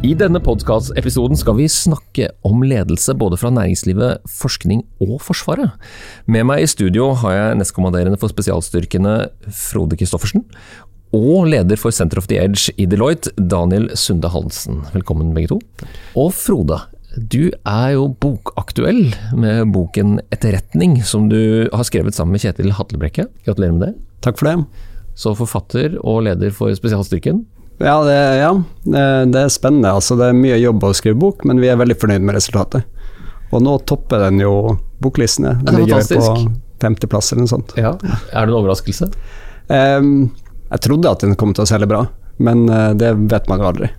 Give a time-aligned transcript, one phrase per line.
[0.00, 5.74] I denne podkast-episoden skal vi snakke om ledelse både fra næringslivet, forskning og Forsvaret.
[6.24, 9.18] Med meg i studio har jeg nestkommanderende for spesialstyrkene
[9.52, 10.46] Frode Christoffersen,
[11.12, 14.80] og leder for Center of the Edge i Deloitte, Daniel Sunde Hansen.
[14.94, 15.60] Velkommen begge to.
[16.16, 16.80] Og Frode,
[17.20, 23.28] du er jo bokaktuell med boken 'Etterretning', som du har skrevet sammen med Kjetil Hatlebrekke.
[23.44, 23.94] Gratulerer med det.
[24.24, 24.64] Takk for det.
[25.12, 27.44] Så forfatter og leder for spesialstyrken.
[27.80, 28.50] Ja, det, ja,
[28.84, 29.94] det er spennende.
[29.96, 32.84] Altså, det er mye jobb å skrive bok, men vi er veldig fornøyd med resultatet.
[33.50, 34.52] Og nå topper den jo
[35.02, 35.56] boklistene.
[35.62, 37.74] Den det er ligger på femteplass eller noe sånt.
[37.80, 37.94] Ja.
[38.30, 39.10] Er det en overraskelse?
[39.70, 40.12] Um,
[40.70, 42.04] jeg trodde at den kom til å selge bra,
[42.40, 43.90] men eh, det vet man jo aldri.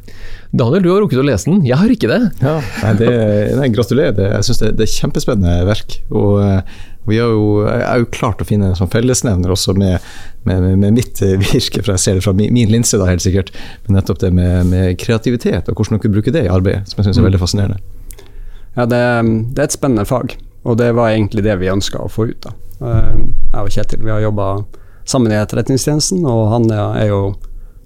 [0.51, 1.61] Daniel, du har rukket å lese den.
[1.63, 2.19] Jeg har ikke det.
[2.43, 3.11] Ja, nei, det,
[3.55, 4.11] nei, gratulerer.
[4.17, 5.95] Det, jeg syns det, det er kjempespennende verk.
[6.11, 6.73] Og eh,
[7.07, 10.03] vi har jo, jeg har jo klart å finne en sånn fellesnevner også med,
[10.43, 13.07] med, med, med mitt eh, virke, for jeg ser det fra min, min linse, da,
[13.07, 13.53] helt sikkert.
[13.85, 17.07] Men nettopp det med, med kreativitet, og hvordan dere bruker det i arbeidet, som jeg
[17.07, 17.79] syns er veldig fascinerende.
[18.75, 18.99] Ja, det,
[19.55, 20.35] det er et spennende fag,
[20.67, 22.43] og det var egentlig det vi ønska å få ut.
[22.43, 22.53] da.
[22.83, 24.49] Eh, Jeg og Kjetil vi har jobba
[25.07, 27.21] sammen i Etterretningstjenesten, og han er jo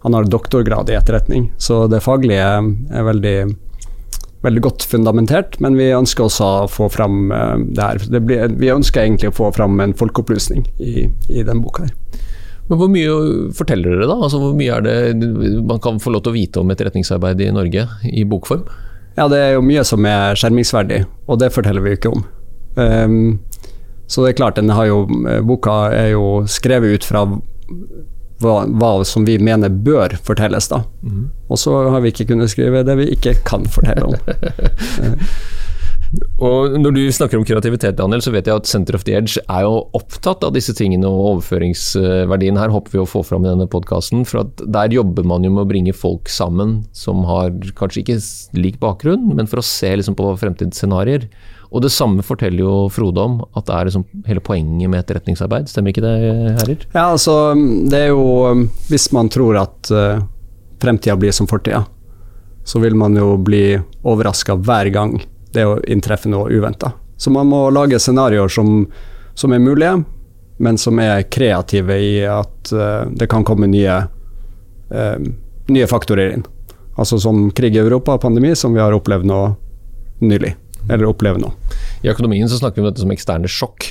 [0.06, 3.38] han har doktorgrad i etterretning, så det faglige er veldig,
[4.45, 5.58] veldig godt fundamentert.
[5.66, 8.03] Men vi ønsker også å få fram eh, det her.
[8.14, 12.22] Det blir, vi ønsker egentlig å få fram en folkeopplysning i, i den boka her.
[12.70, 13.17] Men Hvor mye
[13.58, 14.20] forteller dere da?
[14.28, 17.50] Altså Hvor mye er det man kan få lov til å vite om etterretningsarbeid i
[17.58, 18.61] Norge i bokform?
[19.17, 22.26] Ja, det er jo mye som er skjermingsverdig, og det forteller vi jo ikke om.
[22.78, 23.20] Um,
[24.06, 25.06] så det er klart, den har jo,
[25.50, 27.26] boka er jo skrevet ut fra
[28.44, 30.83] hva, hva som vi mener bør fortelles, da.
[31.50, 34.16] Og så har vi ikke kunnet skrive det vi ikke kan fortelle om.
[36.39, 39.42] Og Når du snakker om kreativitet, Daniel, så vet jeg at Center of the Edge
[39.52, 43.52] er jo opptatt av disse tingene, og overføringsverdien her håper vi å få fram i
[43.52, 44.23] denne podkasten.
[44.27, 48.20] For at der jobber man jo med å bringe folk sammen som har kanskje ikke
[48.60, 51.27] lik bakgrunn, men for å se liksom på fremtidsscenarioer.
[51.75, 55.67] Og det samme forteller jo Frode om, at det er liksom hele poenget med etterretningsarbeid.
[55.67, 56.13] Stemmer ikke det,
[56.61, 56.86] herrer?
[56.93, 57.52] Ja, altså,
[57.91, 60.23] det er jo Hvis man tror at uh,
[60.80, 61.83] fremtida blir som fortida,
[62.63, 63.75] så vil man jo bli
[64.08, 65.19] overraska hver gang
[65.53, 66.93] det å inntreffe noe uventa.
[67.17, 68.87] Så man må lage scenarioer som,
[69.36, 69.99] som er mulige,
[70.57, 73.99] men som er kreative i at uh, det kan komme nye,
[74.95, 75.17] uh,
[75.67, 76.47] nye faktorer inn.
[76.95, 79.42] Altså som krig i Europa, pandemi, som vi har opplevd nå
[80.23, 80.55] nylig.
[80.90, 81.52] Eller oppleve nå.
[82.06, 83.88] I økonomien så snakker vi om dette som eksterne sjokk.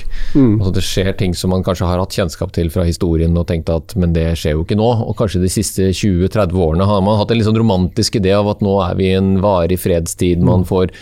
[0.61, 3.71] Altså Det skjer ting som man kanskje har hatt kjennskap til fra historien og tenkt
[3.73, 4.87] at men det skjer jo ikke nå.
[5.03, 8.49] Og kanskje de siste 20-30 årene har man hatt en litt sånn romantisk idé av
[8.53, 10.43] at nå er vi i en varig fredstid.
[10.45, 10.93] Man får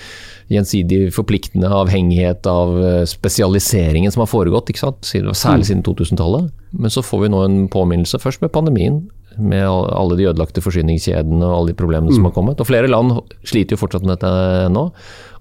[0.52, 4.72] gjensidig forpliktende avhengighet av eh, spesialiseringen som har foregått?
[4.76, 6.52] Særlig siden 2000-tallet.
[6.74, 9.04] Men så får vi nå en påminnelse, først med pandemien,
[9.38, 12.62] med alle de ødelagte forsyningskjedene og alle de problemene som har kommet.
[12.62, 13.16] Og flere land
[13.48, 14.88] sliter jo fortsatt med dette nå.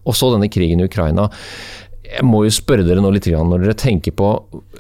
[0.03, 1.29] Og så denne krigen i Ukraina.
[2.03, 4.29] Jeg må jo spørre dere nå litt når dere tenker på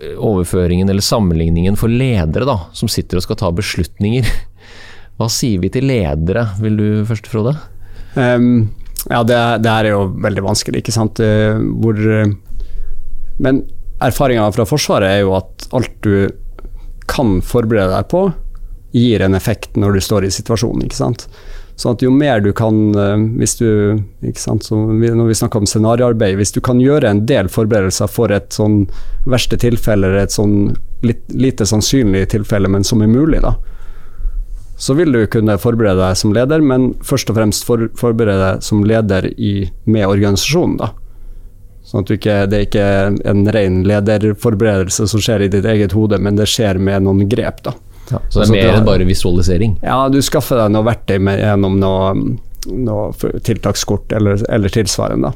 [0.03, 4.29] eh, overføringen eller sammenligningen for ledere da, som sitter og skal ta beslutninger.
[5.21, 7.55] Hva sier vi til ledere, vil du først, Frode?
[8.17, 8.69] Um,
[9.09, 11.23] ja, det, det her er jo veldig vanskelig, ikke sant.
[11.23, 12.35] Eh, Hvor eh,
[13.43, 13.63] Men
[14.03, 16.29] erfaringa fra Forsvaret er jo at alt du
[17.11, 18.27] kan forberede deg på,
[18.93, 21.27] gir en effekt når du står i situasjonen, ikke sant.
[21.81, 23.69] Sånn at jo mer du kan, eh, hvis du
[24.23, 28.09] ikke sant, så Når vi snakker om scenarioarbeid, hvis du kan gjøre en del forberedelser
[28.09, 28.89] for et sånn
[29.25, 33.57] verste tilfelle, eller et sånn lite sannsynlig tilfelle, men som er mulig, da,
[34.77, 38.63] så vil du kunne forberede deg som leder, men først og fremst for, forberede deg
[38.67, 40.77] som leder i, med organisasjonen.
[40.77, 40.93] da.
[41.87, 42.87] Sånn at ikke, det er ikke
[43.31, 47.63] en ren lederforberedelse som skjer i ditt eget hode, men det skjer med noen grep.
[47.63, 47.75] da.
[48.09, 49.77] Så det Altså, er mer enn bare visualisering?
[49.83, 52.11] Ja, du skaffer deg noe verktøy med, gjennom noe,
[52.67, 55.33] noe tiltakskort eller, eller tilsvarende.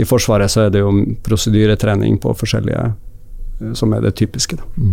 [0.00, 0.92] I Forsvaret så er det jo
[1.24, 4.56] prosedyretrening på forskjellige eh, som er det typiske.
[4.60, 4.88] da.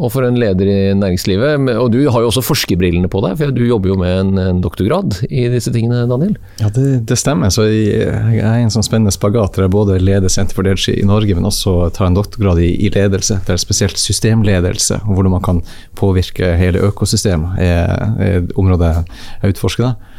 [0.00, 3.52] Og for en leder i næringslivet, og du har jo også forskerbrillene på deg, for
[3.52, 6.38] du jobber jo med en, en doktorgrad i disse tingene, Daniel?
[6.62, 7.52] Ja, det, det stemmer.
[7.52, 8.06] Så jeg,
[8.40, 11.48] er en sånn spennende spagat der jeg både leder Senter for Ledelse i Norge, men
[11.48, 13.42] også tar en doktorgrad i, i ledelse.
[13.44, 15.60] Er spesielt systemledelse, og hvordan man kan
[15.98, 18.94] påvirke hele økosystemet, er, er området
[19.42, 19.92] jeg utforsker.
[19.92, 20.11] Da.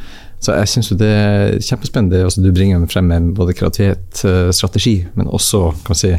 [0.44, 4.95] Så jeg syns det er kjempespennende det du bringer frem med både kreativitet, eh, strategi,
[5.16, 6.12] men også kan si,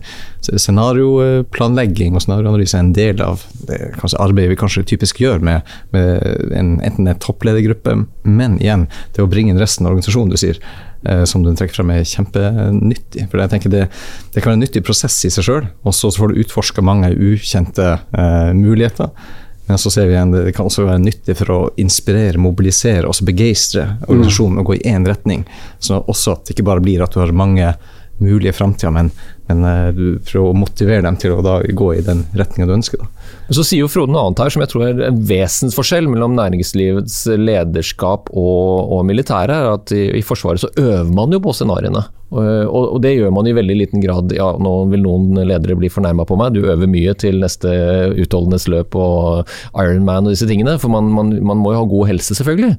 [0.48, 5.68] scenarioplanlegging og scenarioanalyse er en del av det kanskje, arbeidet vi kanskje typisk gjør med,
[5.92, 6.24] med
[6.56, 10.60] en, enten en toppledergruppe, men igjen, det å bringe inn resten av organisasjonen, du sier,
[11.04, 13.28] eh, som du trekker frem, er kjempenyttig.
[13.28, 13.86] For jeg tenker det,
[14.32, 17.12] det kan være en nyttig prosess i seg sjøl, og så får du utforska mange
[17.12, 19.12] ukjente eh, muligheter.
[19.66, 23.16] Men så ser vi igjen, det kan også være nyttig for å inspirere, mobilisere og
[23.24, 25.46] begeistre organisasjonen og gå i én retning.
[25.80, 27.70] Så også at det ikke bare blir at du har mange
[28.22, 29.10] mulige framtida, men,
[29.48, 32.74] men uh, du prøver å motivere dem til å da gå i den retninga du
[32.76, 33.02] ønsker.
[33.02, 33.30] Da.
[33.54, 37.24] Så sier jo Frode noe annet her som jeg tror er en vesensforskjell mellom næringslivets
[37.40, 39.70] lederskap og, og militæret.
[39.74, 42.04] at i, i, Forsvaret så øver man jo på scenarioene.
[42.34, 44.32] Og, og, det gjør man i veldig liten grad.
[44.34, 47.70] Ja, nå vil noen ledere bli fornærma på meg, du øver mye til neste
[48.24, 50.78] utholdenhetsløp og Ironman og disse tingene.
[50.82, 52.74] For man, man, man må jo ha god helse, selvfølgelig.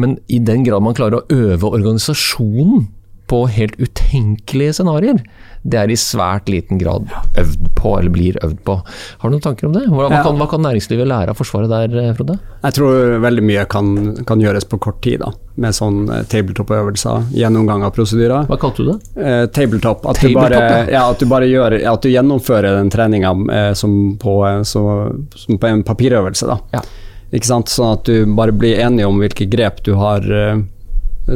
[0.00, 2.88] Men i den grad man klarer å øve organisasjonen
[3.28, 5.20] på helt utenkelige scenarioer,
[5.68, 7.08] det er i svært liten grad
[7.38, 8.76] øvd på, eller blir øvd på.
[9.20, 9.84] Har du noen tanker om det?
[9.90, 12.38] Hva, hva, kan, hva kan, næringslivet lære av Forsvaret der, eh, Frode?
[12.62, 13.90] Jeg tror veldig mye kan,
[14.28, 18.48] kan gjøres på kort tid, da, med sånn eh, tabletop-øvelser, gjennomgang av prosedyrer.
[18.48, 18.98] Hva kalte du det?
[19.18, 20.06] Eh, tabletop.
[20.06, 23.72] At, tabletop du bare, ja, at, du bare, gjør, at du gjennomfører den treninga eh,
[23.78, 26.48] som, eh, som, på en papirøvelse.
[26.48, 26.60] da.
[26.78, 26.86] Ja.
[27.34, 27.68] Ikke sant?
[27.68, 30.62] Sånn at du bare blir enig om hvilke grep du har eh,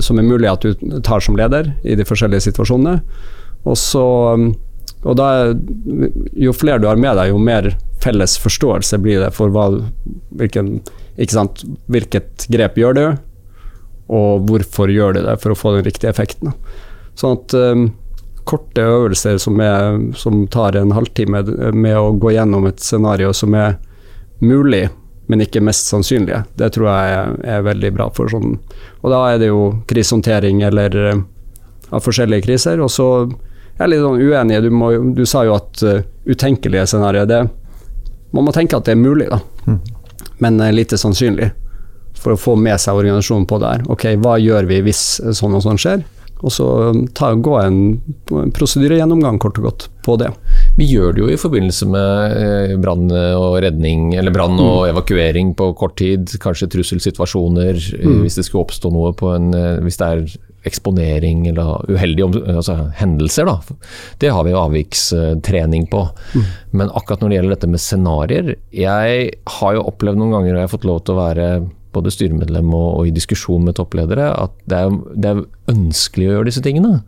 [0.00, 3.00] som er mulig at du tar som leder i de forskjellige situasjonene.
[3.68, 4.06] Og så
[5.02, 5.28] og da,
[6.38, 7.72] Jo flere du har med deg, jo mer
[8.02, 9.68] felles forståelse blir det for hva,
[10.38, 10.76] hvilken,
[11.16, 13.04] hvilket grep gjør du,
[14.12, 16.54] og hvorfor gjør du det for å få den riktige effekten.
[17.18, 17.84] Sånn at um,
[18.48, 23.54] korte øvelser som, er, som, tar en halvtime med å gå gjennom et scenario som
[23.54, 23.76] er
[24.42, 24.88] mulig
[25.32, 26.42] men ikke mest sannsynlige.
[26.60, 28.58] Det tror jeg er, er, veldig bra for sånn
[29.00, 31.22] Og da er det jo krisehåndtering eller uh,
[31.88, 32.82] av forskjellige kriser.
[32.84, 34.58] Og så er jeg litt sånn uenig.
[34.66, 37.48] Du, må, du sa jo at uh, utenkelige scenarioer
[38.36, 39.40] Man må tenke at det er mulig, da.
[39.64, 39.80] Mm.
[40.44, 41.48] Men uh, lite sannsynlig.
[42.20, 43.88] For å få med seg organisasjonen på det her.
[43.90, 46.04] Ok, hva gjør vi hvis sånn og sånn skjer?
[46.42, 46.66] Og så
[47.14, 47.80] ta, gå en,
[48.34, 50.32] en prosedyregjennomgang, kort og godt, på det.
[50.78, 54.88] Vi gjør det jo i forbindelse med eh, brann og redning, eller brann og mm.
[54.90, 56.34] evakuering på kort tid.
[56.42, 58.22] Kanskje trusselsituasjoner, eh, mm.
[58.24, 60.24] hvis det skulle oppstå noe på en eh, Hvis det er
[60.66, 63.78] eksponering eller uheldige altså, hendelser, da.
[64.22, 66.04] Det har vi jo avvikstrening på.
[66.34, 66.50] Mm.
[66.78, 70.60] Men akkurat når det gjelder dette med scenarioer Jeg har jo opplevd noen ganger, og
[70.60, 71.48] jeg har fått lov til å være
[71.94, 76.34] både styremedlem og, og, i diskusjon med toppledere, at det er, det er, ønskelig å
[76.36, 76.98] gjøre disse tingene.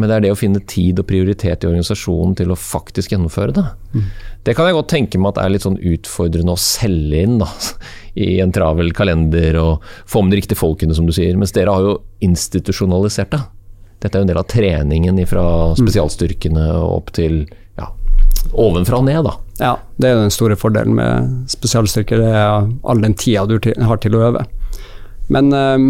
[0.00, 3.52] Men det er det å finne tid og prioritet i organisasjonen til å faktisk gjennomføre
[3.58, 3.64] det.
[3.92, 4.06] Mm.
[4.46, 7.50] Det kan jeg godt tenke meg at er litt sånn utfordrende å selge inn da,
[8.26, 11.36] i en travel kalender og få med de riktige folkene, som du sier.
[11.38, 13.42] Mens dere har jo institusjonalisert det.
[14.02, 15.44] Dette er jo en del av treningen fra
[15.78, 17.44] spesialstyrkene og opp til
[18.52, 19.34] ovenfra og ned, da.
[19.62, 22.22] Ja, det er den store fordelen med spesialstyrker.
[22.22, 24.44] Det er all den tida du har til å øve.
[25.32, 25.86] Men um,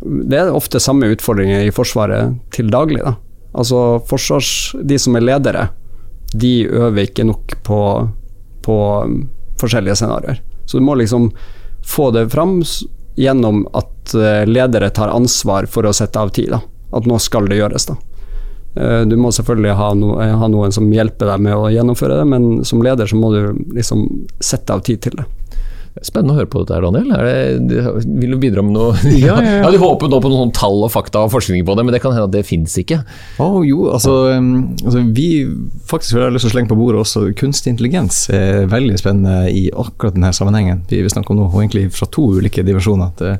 [0.00, 3.02] det er ofte samme utfordringer i Forsvaret til daglig.
[3.04, 3.16] Da.
[3.52, 5.68] Altså forsvars, De som er ledere,
[6.32, 7.80] de øver ikke nok på,
[8.64, 8.76] på
[9.60, 10.40] forskjellige scenarioer.
[10.64, 11.30] Så du må liksom
[11.86, 12.60] få det fram
[13.18, 16.54] gjennom at eh, ledere tar ansvar for å sette av tid.
[16.54, 16.60] Da.
[16.96, 17.90] At nå skal det gjøres.
[17.90, 17.98] da.
[18.74, 22.30] Eh, du må selvfølgelig ha, no, ha, noen som hjelper deg med å gjennomføre det,
[22.30, 23.42] men som leder så må du
[23.74, 24.06] liksom
[24.38, 25.26] sette av tid til det.
[26.06, 27.64] Spennende å høre på dette, her, Daniel.
[27.66, 27.80] Det,
[28.22, 28.92] vil du bidra med noe?
[29.10, 29.70] Ja, ja, ja.
[29.74, 32.14] Du håper nå på noen tall og fakta og forskning på det, men det kan
[32.14, 33.00] hende at det fins ikke?
[33.42, 35.26] Oh, jo, altså, altså, Vi
[35.90, 39.66] faktisk har lyst til å slenge på bordet også kunstig intelligens er veldig spennende i
[39.74, 40.84] akkurat denne sammenhengen.
[40.88, 43.10] Vi, vi snakker om noe, og egentlig fra to ulike dimensjoner.
[43.18, 43.34] Det,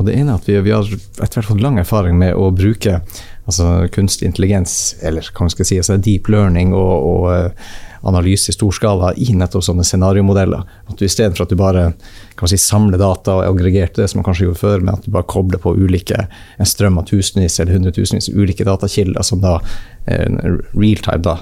[0.00, 2.48] og det ene er at vi, vi har etter hvert fått lang erfaring med å
[2.56, 3.02] bruke
[3.50, 7.70] altså kunstig intelligens, eller hva man skal si, altså deep learning og, og uh,
[8.08, 10.64] analyse i stor skala i nettopp sånne scenariomodeller.
[10.88, 14.20] At du Istedenfor at du bare kan man si, samler data og aggregerte det, som
[14.20, 16.24] man kanskje gjorde før, men at du bare kobler på ulike,
[16.56, 20.28] en strøm av tusenvis eller hundretusenvis ulike datakilder som da uh,
[20.72, 21.36] realtime da,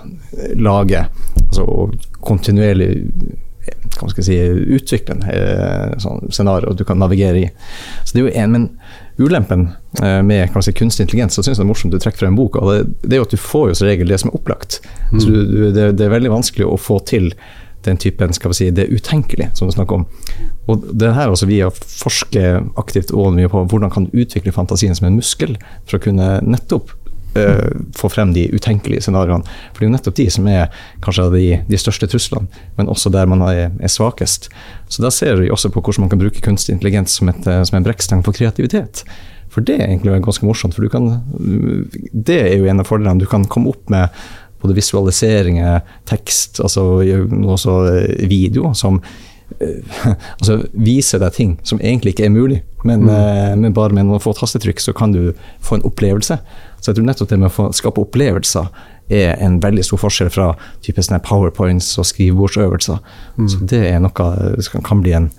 [0.59, 1.13] lager
[1.45, 1.69] altså,
[2.27, 2.91] kontinuerlig
[3.69, 4.37] hva man skal si,
[4.79, 7.49] utvikle en eh, sånn scenario du kan navigere i.
[8.05, 8.67] Så det er jo en, men
[9.19, 9.69] Ulempen
[10.03, 12.63] eh, med si, kunstig intelligens så synes jeg det er morsomt du trekker frem boka,
[12.71, 14.79] det, det er jo at du får jo som regel det som er opplagt.
[15.11, 15.19] Mm.
[15.19, 17.33] Du, du, det, det, er veldig vanskelig å få til
[17.87, 20.07] den typen skal vi si, det utenkelige som du snakker om.
[20.69, 24.53] Og det her også Vi har forsket aktivt og mye på hvordan kan du utvikle
[24.53, 25.57] fantasien som en muskel
[25.87, 26.93] for å kunne nettopp
[27.37, 29.47] uh, få frem de utenkelige scenarioene.
[29.73, 33.13] For det er jo nettopp de som er kanskje de, de største truslene, men også
[33.15, 34.51] der man er, er, svakest.
[34.89, 37.79] Så da ser vi også på hvordan man kan bruke kunstig intelligens som, et, som
[37.79, 39.05] en brekkstang for kreativitet.
[39.53, 40.77] For det er egentlig ganske morsomt.
[40.77, 41.23] For du kan
[42.13, 43.21] Det er jo en av fordelene.
[43.21, 44.13] Du kan komme opp med
[44.61, 47.79] både visualiseringer, tekst, altså også
[48.29, 49.01] video, som
[50.41, 52.59] altså viser deg ting som egentlig ikke er mulig.
[52.85, 53.63] Men, mm.
[53.63, 55.33] men bare med noen få tastetrykk så kan du
[55.65, 56.39] få en opplevelse.
[56.79, 58.71] Så jeg tror nettopp det med å skape opplevelser
[59.09, 60.49] er en veldig stor forskjell fra
[60.85, 62.99] type powerpoints og skrivebordsøvelser.
[63.39, 63.49] Mm.
[63.49, 65.31] Så det er noe som kan bli en,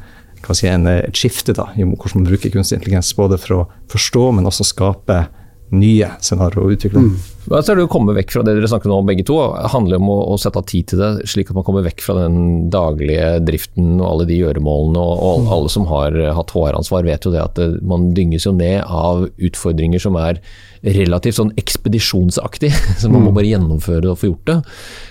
[0.52, 3.14] si, en, et skifte da, i hvordan man bruker kunstig intelligens.
[3.18, 5.24] Både for å forstå, men også skape
[5.70, 7.06] nye scenarioer og utvikle.
[7.06, 7.18] Mm.
[7.48, 9.38] Hva ser du å komme vekk fra det dere snakker om begge to?
[9.56, 12.04] Det handler om å, å, sette av tid til det, slik at man kommer vekk
[12.04, 15.00] fra den daglige driften og alle de gjøremålene.
[15.00, 15.52] Og, og mm.
[15.56, 19.30] alle som har hatt HR-ansvar vet jo det at det, man dynges jo ned av
[19.38, 20.42] utfordringer som er
[20.84, 22.72] relativt sånn ekspedisjonsaktig.
[23.02, 23.38] Så man må mm.
[23.38, 24.58] bare gjennomføre det og få gjort det.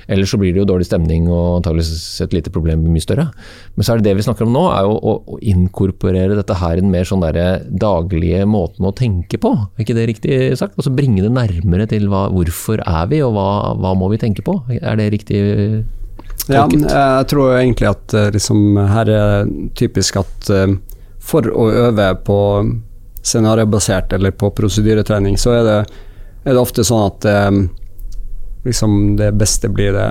[0.08, 3.26] Ellers så blir det jo dårlig stemning og antakeligvis et lite problem mye større.
[3.76, 6.56] Men så er det det vi snakker om nå, er jo å, å inkorporere dette
[6.56, 9.52] her i den mer sånn der daglige måten å tenke på.
[9.76, 10.78] Er ikke det riktig sagt?
[10.80, 14.44] Altså bringe det nærmere til hva, hvorfor er vi, og hva, hva må vi tenke
[14.46, 14.56] på?
[14.78, 15.40] Er det riktig?
[16.48, 16.88] Tolket?
[16.88, 20.76] Ja, jeg tror egentlig at eh, liksom, her er typisk at eh,
[21.20, 22.40] for å øve på
[23.26, 25.78] scenariobasert eller på prosedyretrening, så er det,
[26.44, 27.58] er det ofte sånn at um,
[28.64, 30.08] liksom det beste blir det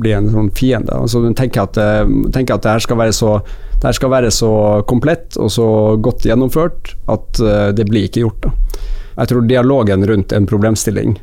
[0.00, 0.94] blir en sånn fiende.
[0.96, 1.76] Altså, du tenker at,
[2.32, 4.50] tenker at det her skal være så det her skal være så
[4.88, 5.66] komplett og så
[6.02, 7.42] godt gjennomført at
[7.76, 8.48] det blir ikke gjort.
[8.48, 8.80] Da.
[9.14, 11.16] Jeg tror dialogen rundt en problemstilling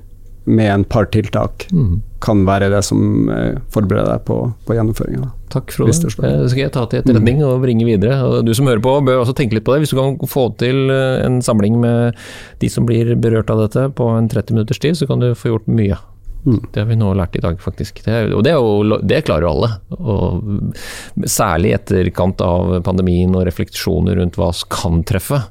[0.43, 2.01] med en par tiltak mm.
[2.19, 5.29] kan være det som uh, forbereder deg på, på gjennomføringa.
[5.51, 5.93] Takk, Frode.
[5.93, 8.17] Det skal jeg ta til etterretning og bringe videre.
[8.25, 9.83] Og du som hører på, bør også tenke litt på det.
[9.83, 12.17] Hvis du kan få til eh, en samling med
[12.63, 15.51] de som blir berørt av dette på en 30 minutters tid, så kan du få
[15.51, 15.99] gjort mye.
[16.45, 16.61] Mm.
[16.71, 17.99] Det har vi nå lært i dag, faktisk.
[18.05, 19.71] Det, og det, jo, det klarer jo alle.
[19.99, 25.43] Og særlig i etterkant av pandemien og refleksjoner rundt hva som kan treffe.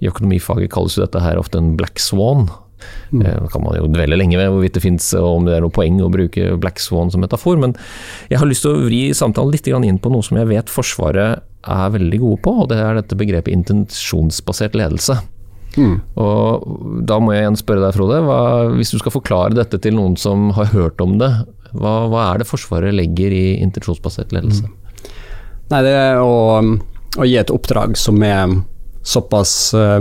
[0.00, 2.48] I økonomifaget kalles jo dette her ofte en black swan.
[3.10, 3.24] Mm.
[3.26, 5.98] Eh, kan man jo dvele lenge ved hvorvidt det fins om det er noe poeng
[6.00, 7.74] å bruke Black Swan som metafor, men
[8.30, 11.44] jeg har lyst til å vri samtalen litt inn på noe som jeg vet Forsvaret
[11.60, 15.18] er veldig gode på, og det er dette begrepet intensjonsbasert ledelse.
[15.76, 16.00] Mm.
[16.18, 18.22] Og Da må jeg igjen spørre deg, Frode.
[18.26, 18.40] Hva,
[18.74, 21.30] hvis du skal forklare dette til noen som har hørt om det,
[21.76, 24.66] hva, hva er det Forsvaret legger i intensjonsbasert ledelse?
[24.66, 24.76] Mm.
[25.70, 28.56] Nei, Det er å, å, gi et oppdrag som er
[29.02, 30.00] såpass uh,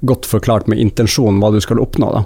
[0.00, 2.10] godt forklart med intensjon hva du skal oppnå.
[2.12, 2.24] da.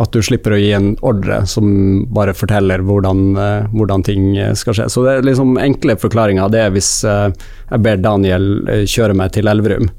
[0.00, 1.66] At du slipper å gi en ordre som
[2.14, 4.88] bare forteller hvordan, uh, hvordan ting skal skje.
[4.88, 6.52] Så det er liksom enkle forklaringer.
[6.52, 8.52] Det er hvis jeg ber Daniel
[8.88, 9.90] kjøre meg til Elverum,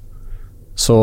[0.79, 0.97] så,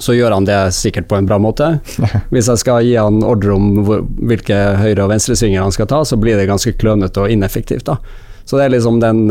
[0.00, 1.66] så, gjør han det sikkert på en bra måte.
[2.32, 6.00] Hvis jeg skal gi han ordre om hvor, hvilke høyre- og venstresvinger han skal ta,
[6.08, 7.84] så blir det ganske klønete og ineffektivt.
[7.86, 8.00] da.
[8.48, 9.28] Så det er liksom den,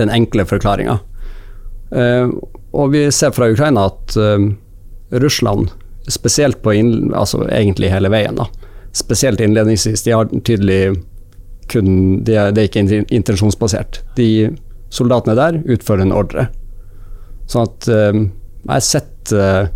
[0.00, 0.98] den enkle forklaringa.
[1.94, 2.32] Uh,
[2.74, 4.48] og vi ser fra Ukraina at uh,
[5.22, 5.70] Russland,
[6.10, 6.74] spesielt på
[7.14, 8.48] altså egentlig hele veien, da,
[8.94, 10.96] spesielt innledningsvis, de har tydelig
[11.72, 14.02] kun Det er, det er ikke intensjonsbasert.
[14.18, 14.50] De
[14.92, 16.42] soldatene der utfører en ordre.
[17.48, 19.70] Sånn at uh, jeg har sett uh,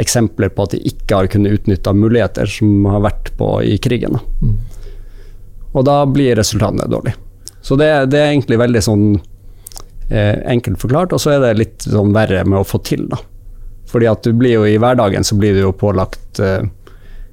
[0.00, 4.18] eksempler på at de ikke har kunnet utnytta muligheter som har vært på i krigen.
[4.18, 4.22] Da.
[4.42, 4.56] Mm.
[5.70, 7.18] Og da blir resultatene dårlige.
[7.60, 9.06] Så det, det, er egentlig veldig sånn
[10.10, 11.12] enkelt forklart.
[11.14, 13.20] Og så er det litt sånn verre med å få til, da.
[13.90, 16.62] Fordi at du blir jo i hverdagen så blir du jo pålagt eh,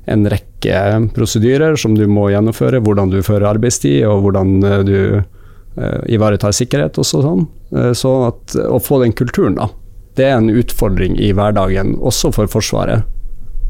[0.09, 2.81] en rekke prosedyrer som du må gjennomføre.
[2.83, 7.43] Hvordan du fører arbeidstid, og hvordan eh, du eh, ivaretar sikkerhet og sånn.
[7.75, 9.69] Eh, så at å få den kulturen, da.
[10.17, 13.05] Det er en utfordring i hverdagen, også for Forsvaret.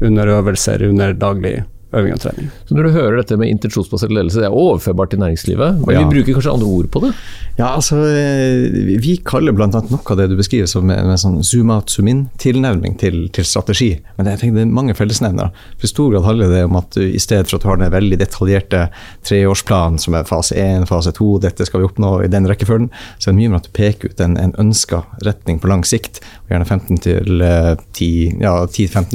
[0.00, 1.58] Under øvelser, under daglig
[1.96, 2.50] øving og trening.
[2.68, 6.02] Så Når du hører dette med intensjonsbasert ledelse, det er overførbart til næringslivet, men ja.
[6.02, 7.12] vi bruker kanskje andre ord på det?
[7.58, 9.66] Ja, altså eh, Vi kaller bl.a.
[9.66, 13.46] noe av det du beskriver som en, en sånn zoom out, zoom in-tilnærming til, til,
[13.48, 13.90] strategi.
[14.18, 15.50] Men jeg tenker det er mange fellesnevnere.
[15.78, 17.80] For I stor grad handler det om at du, i stedet for at du har
[17.80, 18.84] den veldig detaljerte
[19.26, 23.30] treårsplanen som er fase 1, fase 2, dette skal vi oppnå i den rekkefølgen, så
[23.30, 26.20] er det mye med at du peker ut en, en ønska retning på lang sikt,
[26.52, 28.54] gjerne 15 til 10-15 ja,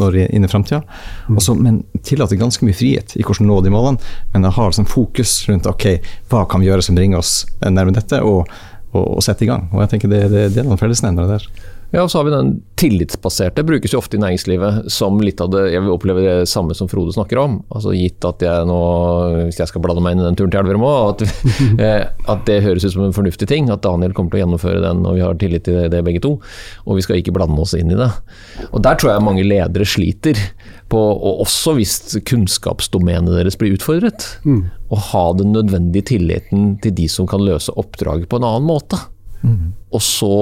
[0.08, 0.82] år inn i framtida.
[1.30, 1.40] Mm.
[1.64, 5.36] Men tillater ganske mye frihet i hvordan nå de målene, men jeg har sånn fokus
[5.50, 5.88] rundt ok,
[6.32, 8.22] hva kan vi gjøre som bringer oss nærme dette.
[8.24, 8.50] og,
[8.94, 9.68] og, og sette i gang.
[9.74, 11.48] Og jeg tenker Det, det, det er noen fellesnevnere der.
[11.94, 12.48] Ja, og så har vi den
[12.82, 13.62] tillitsbaserte.
[13.64, 16.90] Brukes jo ofte i næringslivet som litt av det Jeg vil oppleve det samme som
[16.90, 17.60] Frode snakker om.
[17.70, 18.80] Altså Gitt at jeg nå,
[19.44, 21.46] hvis jeg skal blande meg inn i den turen til Elverum òg, at,
[21.86, 23.70] eh, at, det høres ut som en fornuftig ting.
[23.70, 26.24] At Daniel kommer til å gjennomføre den, og vi har tillit til det, det begge
[26.26, 26.34] to.
[26.88, 28.10] Og vi skal ikke blande oss inn i det.
[28.72, 30.42] Og der tror jeg mange ledere sliter.
[30.90, 31.96] På, og også hvis
[32.26, 34.26] kunnskapsdomenet deres blir utfordret.
[34.50, 34.66] Mm.
[34.90, 38.98] Å ha den nødvendige tilliten til de som kan løse oppdraget på en annen måte.
[39.46, 39.74] Mm.
[39.94, 40.36] Og så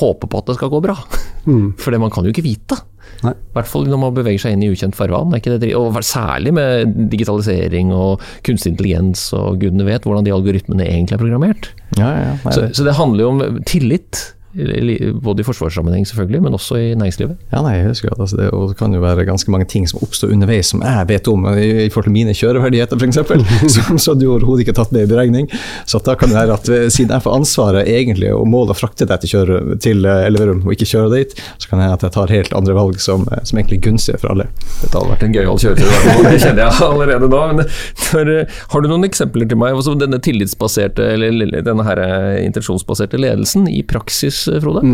[0.00, 0.96] håpe på at det skal gå bra.
[1.82, 2.80] For det man kan jo ikke vite.
[3.24, 5.32] I hvert fall når man beveger seg inn i ukjent farvann.
[5.32, 10.32] er ikke det, og særlig med digitalisering og kunstig intelligens og gudene vet hvordan de
[10.34, 11.68] algoritmene egentlig er programmert.
[11.98, 12.34] Ja, ja, ja.
[12.44, 16.54] Nei, Så, det- så det handler jo om tillit, li- både i forsvarssammenheng selvfølgelig, men
[16.54, 17.38] også i næringslivet.
[17.52, 19.88] Ja, nei, jeg husker at altså, det, og det kan jo være ganske mange ting
[19.90, 23.18] som oppstår underveis som jeg vet om, i, i forhold til mine kjøreferdigheter f.eks.,
[23.76, 25.48] som, som du overhodet ikke har tatt med i beregning.
[25.86, 28.74] Så at da kan det være at eh, siden jeg får ansvaret egentlig og målet
[28.74, 31.88] å frakte deg til, kjøre, til eh, Elverum og ikke kjøre dit, så kan det
[31.88, 34.48] hende at jeg tar helt andre valg som, eh, som egentlig gunstige for alle.
[34.82, 35.92] Dette hadde vært en gøyal kjøretur,
[36.28, 37.42] det kjenner jeg allerede nå.
[37.58, 37.74] Men
[38.06, 38.32] for,
[38.74, 39.74] har du noen eksempler til meg?
[39.74, 41.98] Altså denne tillitsbaserte, eller eller denne her
[42.44, 44.84] intensjonsbaserte ledelsen i praksis, eh, Frode?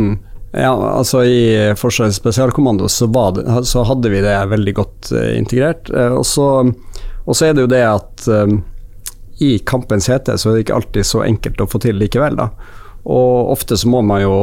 [0.50, 5.92] Ja, altså I Forsvarets spesialkommando så, det, så hadde vi det veldig godt uh, integrert.
[5.95, 8.57] Uh, og, så, er det jo det at uh,
[9.40, 12.37] i kampens hete så er det ikke alltid så enkelt å få til likevel.
[12.37, 12.50] da.
[13.09, 14.35] Og ofte så må man jo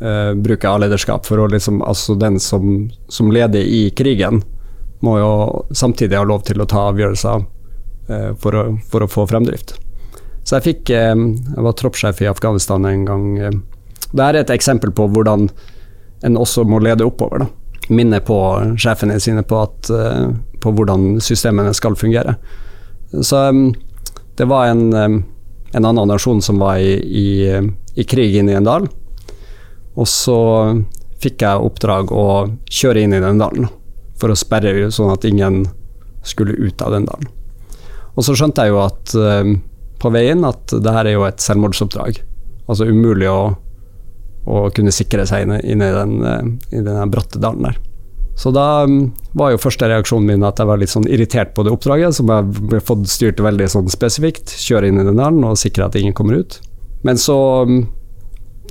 [0.00, 4.42] eh, bruke A-lederskap for å liksom Altså den som, som leder i krigen,
[5.04, 5.32] må jo
[5.76, 7.44] samtidig ha lov til å ta avgjørelser
[8.08, 9.76] eh, for, å, for å få fremdrift.
[10.44, 13.28] Så jeg fikk eh, Jeg var troppssjef i Afghanistan en gang.
[14.14, 15.48] Eh, det er et eksempel på hvordan
[16.24, 17.38] en også må lede oppover.
[17.38, 17.46] da.
[17.90, 18.36] Minne på
[18.78, 20.30] sjefene sine på, at, eh,
[20.60, 22.36] på hvordan systemene skal fungere.
[23.22, 23.74] Så um,
[24.36, 25.24] det var en, um,
[25.72, 28.88] en annen nasjon som var i, i, i krig inne i en dal.
[29.94, 30.74] Og så
[31.22, 33.68] fikk jeg oppdrag å kjøre inn i den dalen
[34.18, 35.66] for å sperre sånn at ingen
[36.24, 37.28] skulle ut av den dalen.
[38.16, 39.14] Og så skjønte jeg jo at
[40.00, 42.18] på veien at det her er jo et selvmordsoppdrag.
[42.66, 43.54] Altså umulig å,
[44.44, 47.80] å kunne sikre seg inne, inne i den, eh, i den bratte dalen der.
[48.36, 51.62] Så da um, var jo første reaksjonen min at jeg var litt sånn irritert på
[51.62, 54.56] det oppdraget, som jeg ble fått styrt veldig sånn spesifikt.
[54.58, 56.58] Kjøre inn i den dalen og sikre at ingen kommer ut.
[57.06, 57.84] Men så um,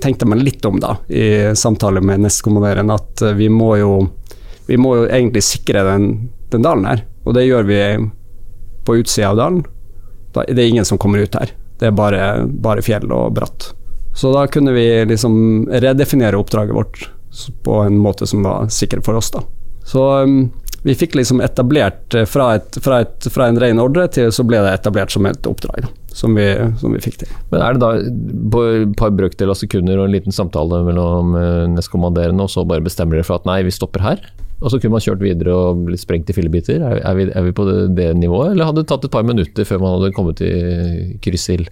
[0.04, 3.94] tenkte jeg meg litt om da, i samtale med nestkommanderende, at eh, vi må jo
[4.68, 6.10] vi må jo egentlig sikre den,
[6.52, 7.80] den dalen her, og det gjør vi
[8.88, 9.64] på utsida av dalen.
[10.36, 11.52] Da, det er ingen som kommer ut her.
[11.80, 13.74] Det er bare, bare fjell og bratt.
[14.14, 17.10] Så da kunne vi liksom redefinere oppdraget vårt
[17.66, 19.42] på en måte som var sikker for oss, da.
[19.86, 20.52] Så um,
[20.84, 24.46] vi fikk liksom etablert eh, fra, et, fra, et, fra en ren ordre til så
[24.48, 25.92] ble det etablert som et oppdrag, da.
[26.14, 26.46] Som vi,
[26.78, 27.30] som vi fikk til.
[27.50, 27.92] Men er det da
[28.54, 32.68] på et par brøkdeler av sekunder og en liten samtale mellom eh, nestkommanderende, og så
[32.70, 34.22] bare bestemmer dere for at nei, vi stopper her?
[34.62, 36.84] Og så kunne man kjørt videre og blitt sprengt i fillebiter?
[36.84, 39.26] Er, er, vi, er vi på det, det nivået, eller hadde det tatt et par
[39.28, 41.72] minutter før man hadde kommet til kryssild?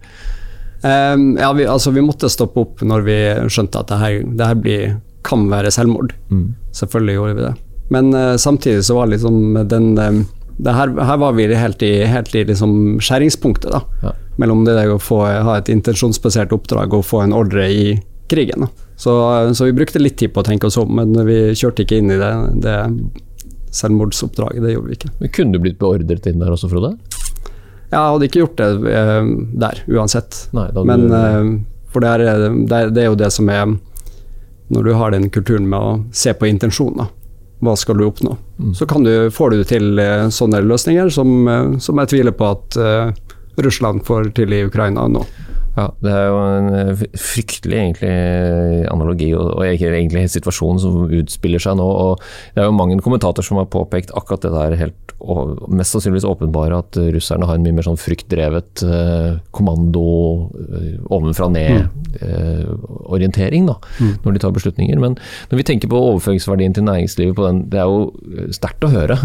[0.82, 3.17] Um, ja, vi, altså, vi måtte stoppe opp når vi
[3.54, 4.96] skjønte at det her, det her blir,
[5.28, 6.15] kan være selvmord.
[6.78, 7.56] Selvfølgelig gjorde vi det.
[7.91, 10.24] Men uh, samtidig så var liksom den um,
[10.62, 13.82] det her, her var vi helt i, helt i liksom skjæringspunktet, da.
[14.04, 14.12] Ja.
[14.41, 17.86] Mellom det der å få, ha et intensjonsbasert oppdrag og få en ordre i
[18.30, 18.67] krigen.
[18.96, 19.13] Så,
[19.58, 22.13] så vi brukte litt tid på å tenke oss om, men vi kjørte ikke inn
[22.13, 22.78] i det, det
[23.74, 24.62] selvmordsoppdraget.
[24.62, 25.13] Det gjorde vi ikke.
[25.17, 26.94] Men Kunne du blitt beordret inn der også, Frode?
[27.92, 29.30] Jeg hadde ikke gjort det eh,
[29.66, 30.46] der, uansett.
[30.56, 31.50] Nei, Men du- eh,
[31.92, 33.74] for det er, det, er, det er jo det som er
[34.72, 37.10] Når du har den kulturen med å se på intensjonen.
[37.62, 38.38] Hva skal du oppnå?
[38.58, 38.70] Mm.
[38.74, 42.48] Så kan du, får du til eh, sånne løsninger som, eh, som jeg tviler på
[42.56, 43.12] at eh,
[43.62, 45.26] Russland får til i Ukraina nå.
[45.78, 48.12] Ja, Det er jo en eh, fryktelig egentlig
[48.92, 51.88] analogi og, og egentlig situasjon som utspiller seg nå.
[51.88, 52.20] og
[52.56, 55.00] Det er jo mange kommentatorer som har påpekt akkurat det der helt
[55.70, 60.06] mest sannsynligvis åpenbare at russerne har en mye mer sånn fryktdrevet eh, kommando,
[60.58, 63.76] eh, ovenfra ned-orientering da,
[64.26, 64.98] når de tar beslutninger.
[65.02, 65.14] Men
[65.52, 68.00] når vi tenker på overføringsverdien til næringslivet, på den, det er jo
[68.34, 69.16] eh, sterkt å høre.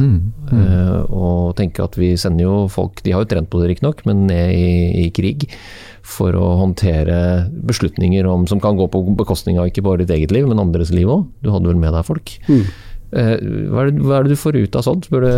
[0.53, 3.99] Eh, og tenke at vi sender jo folk, de har jo trent på det riktignok,
[4.09, 4.69] men ned i,
[5.07, 5.39] i krig
[6.07, 7.19] for å håndtere
[7.67, 10.93] beslutninger om, som kan gå på bekostning av ikke bare ditt eget liv, men andres
[10.95, 11.27] liv òg.
[11.43, 12.37] Du hadde vel med deg folk.
[12.47, 12.67] Mm.
[13.11, 15.09] hva, er det, hva er det du får ut av sånt?
[15.13, 15.35] Bør det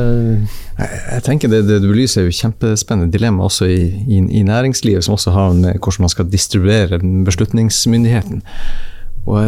[0.81, 5.05] Jeg tenker det, det du belyser er jo kjempespennende dilemma også i, i, i næringslivet,
[5.05, 8.45] som også har med hvordan man skal distribuere beslutningsmyndigheten.
[9.29, 9.39] Og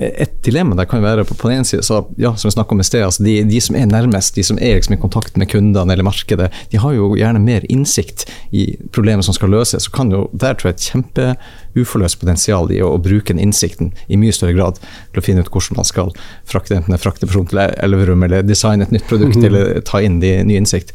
[0.00, 2.48] eh, Et dilemma der kan jo være på, på den ene siden, så, ja, som
[2.48, 4.96] vi snakket om i sted, altså de, de som er nærmest, de som er liksom
[4.96, 9.36] i kontakt med kundene eller markedet, de har jo gjerne mer innsikt i problemet som
[9.36, 9.86] skal løses.
[9.86, 13.92] Så kan jo der tror jeg et kjempeuforløst potensial i å, å bruke den innsikten
[14.08, 16.14] i mye større grad til å finne ut hvordan man skal
[16.48, 20.36] frakte enten frakte frakteperson til Elverum, eller designe et nytt produkt, eller ta inn de
[20.46, 20.94] nye innsikt.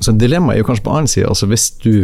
[0.00, 1.94] Så dilemmaet er jo kanskje på annen side, altså hvis du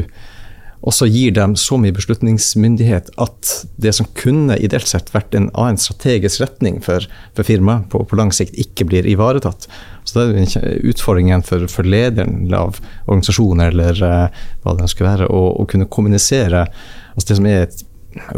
[0.87, 5.81] også gir dem så mye beslutningsmyndighet at det som kunne ideelt sett vært en annen
[5.83, 9.67] strategisk retning for, for firmaet på, på lang sikt, ikke blir ivaretatt.
[10.07, 15.27] Så det er utfordringen for, for lederen av organisasjoner eller uh, hva det skulle være,
[15.27, 16.69] å, å kunne kommunisere
[17.17, 17.83] altså det som er et,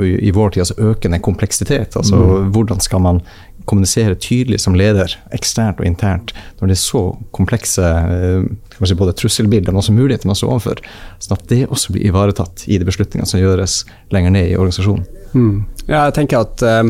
[0.02, 1.94] i vår tid altså økende kompleksitet.
[2.00, 2.18] altså
[2.54, 3.20] Hvordan skal man
[3.68, 7.02] kommunisere tydelig som leder, eksternt og internt, når det er så
[7.37, 8.48] komplekse eh,
[8.81, 10.83] si, både trusselbilder, men også muligheter man står overfor,
[11.22, 13.83] sånn at det også blir ivaretatt i de beslutningene som gjøres
[14.14, 15.07] lenger ned i organisasjonen.
[15.35, 15.57] Mm.
[15.87, 16.88] Ja, jeg tenker at uh,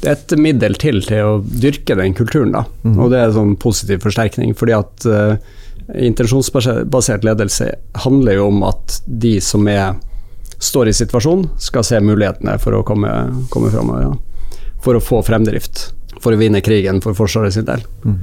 [0.00, 2.64] det er et middel til til å dyrke den kulturen, da.
[2.84, 2.96] Mm.
[2.98, 4.54] Og det er en sånn positiv forsterkning.
[4.56, 5.36] fordi at uh,
[5.94, 7.72] intensjonsbasert ledelse
[8.04, 9.94] handler jo om at de som er,
[10.60, 13.12] står i situasjonen, skal se mulighetene for å komme,
[13.52, 14.08] komme framover.
[14.08, 14.66] Ja.
[14.80, 15.90] For å få fremdrift.
[16.18, 17.84] For å vinne krigen for Forsvaret sin del.
[18.04, 18.16] Mm.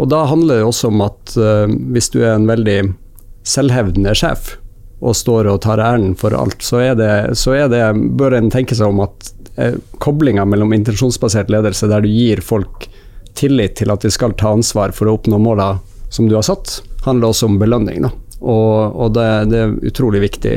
[0.00, 2.78] Og da handler det også om at uh, hvis du er en veldig
[3.46, 4.56] selvhevdende sjef,
[5.04, 7.82] og står og tar æren for alt, så, er det, så er det,
[8.16, 9.28] bør en tenke seg om at
[9.60, 12.88] eh, koblinga mellom intensjonsbasert ledelse, der du gir folk
[13.36, 15.74] tillit til at de skal ta ansvar for å oppnå måla
[16.08, 18.06] som du har satt, handler også om belønning.
[18.06, 18.12] Da.
[18.40, 20.54] Og, og det, det, er utrolig viktig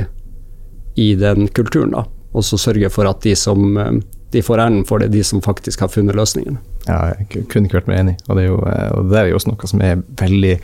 [0.99, 1.93] i den kulturen.
[1.97, 3.99] da, Og så sørge for at de som eh,
[4.31, 6.59] de får æren for det, de som faktisk har funnet løsningen.
[6.85, 8.15] Ja, jeg kunne ikke vært mer enig.
[8.27, 10.55] Og det er jo, eh, og det er jo også noe som er veldig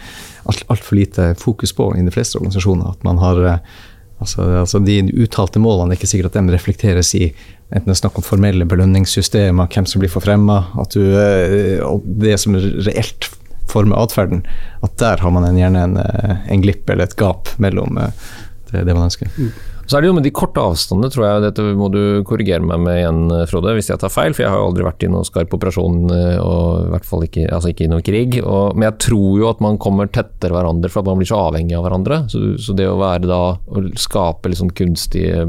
[0.46, 2.94] altfor alt lite fokus på i de fleste organisasjoner.
[2.94, 3.76] At man har eh,
[4.24, 7.30] altså, altså De uttalte målene er ikke sikkert at de reflekteres i
[7.74, 13.26] enten det er snakk om formelle belønningssystemer, hvem som blir forfremma, og det som reelt
[13.68, 14.44] former atferden,
[14.86, 18.94] at der har man en, gjerne en, en, glipp eller et gap mellom det, det
[18.94, 19.34] man ønsker.
[19.34, 19.50] Mm.
[19.86, 21.42] Så er det jo med de korte avstandene, tror jeg.
[21.44, 23.20] Dette må du korrigere meg med igjen,
[23.52, 24.34] Frode, hvis jeg tar feil.
[24.34, 27.26] For jeg har jo aldri vært i noen skarp operasjon, eh, og i hvert fall
[27.28, 28.40] ikke, altså ikke i noen krig.
[28.42, 31.42] Og, men jeg tror jo at man kommer tettere hverandre for at man blir så
[31.52, 32.22] avhengig av hverandre.
[32.34, 35.46] Så, så det å være da Å skape litt sånn kunstige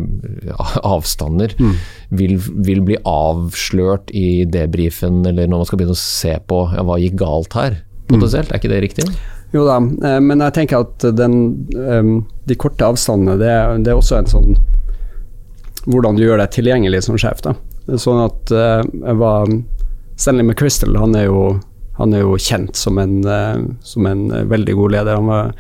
[0.94, 1.72] avstander mm.
[2.18, 6.84] vil, vil, bli avslørt i debrifen, eller når man skal begynne å se på ja,
[6.84, 8.50] hva gikk galt her, potensielt.
[8.50, 8.52] Mm.
[8.52, 9.08] Er ikke det riktig?
[9.54, 11.36] Jo da, eh, men jeg tenker at den,
[12.46, 13.52] de korte avstandene, det,
[13.84, 14.58] det, er også en sånn
[15.86, 17.44] Hvordan du gjør deg tilgjengelig som sjef.
[17.44, 17.52] da.
[17.94, 19.52] Sånn at eh, jeg var
[20.18, 21.42] Stanley McChrystal han er jo,
[22.00, 25.20] han er jo kjent som en, eh, som en veldig god leder.
[25.20, 25.52] Han var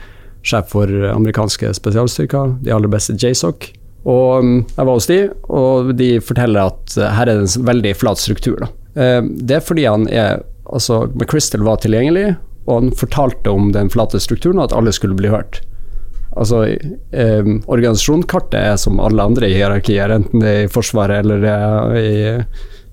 [0.46, 3.68] sjef for amerikanske spesialstyrker, de aller beste JSOC.
[4.06, 7.94] Og mm, jeg var hos de, og de forteller at her er det en veldig
[7.98, 8.58] flat struktur.
[8.64, 8.68] Da.
[9.22, 12.32] Det er fordi han er Altså, McChrystal var tilgjengelig,
[12.66, 15.62] og han fortalte om den flate strukturen, og at alle skulle bli hørt.
[16.36, 21.96] Altså, eh, Organisasjonskartet er som alle andre hierarkier, enten det er i Forsvaret eller er
[21.96, 22.18] i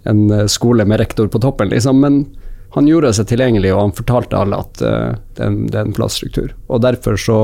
[0.10, 2.00] en skole med rektor på toppen, liksom.
[2.00, 2.24] Men
[2.76, 5.96] han gjorde seg tilgjengelig, og han fortalte alle at eh, det, er en, det en
[5.96, 6.54] plassstruktur.
[6.70, 7.40] Og derfor så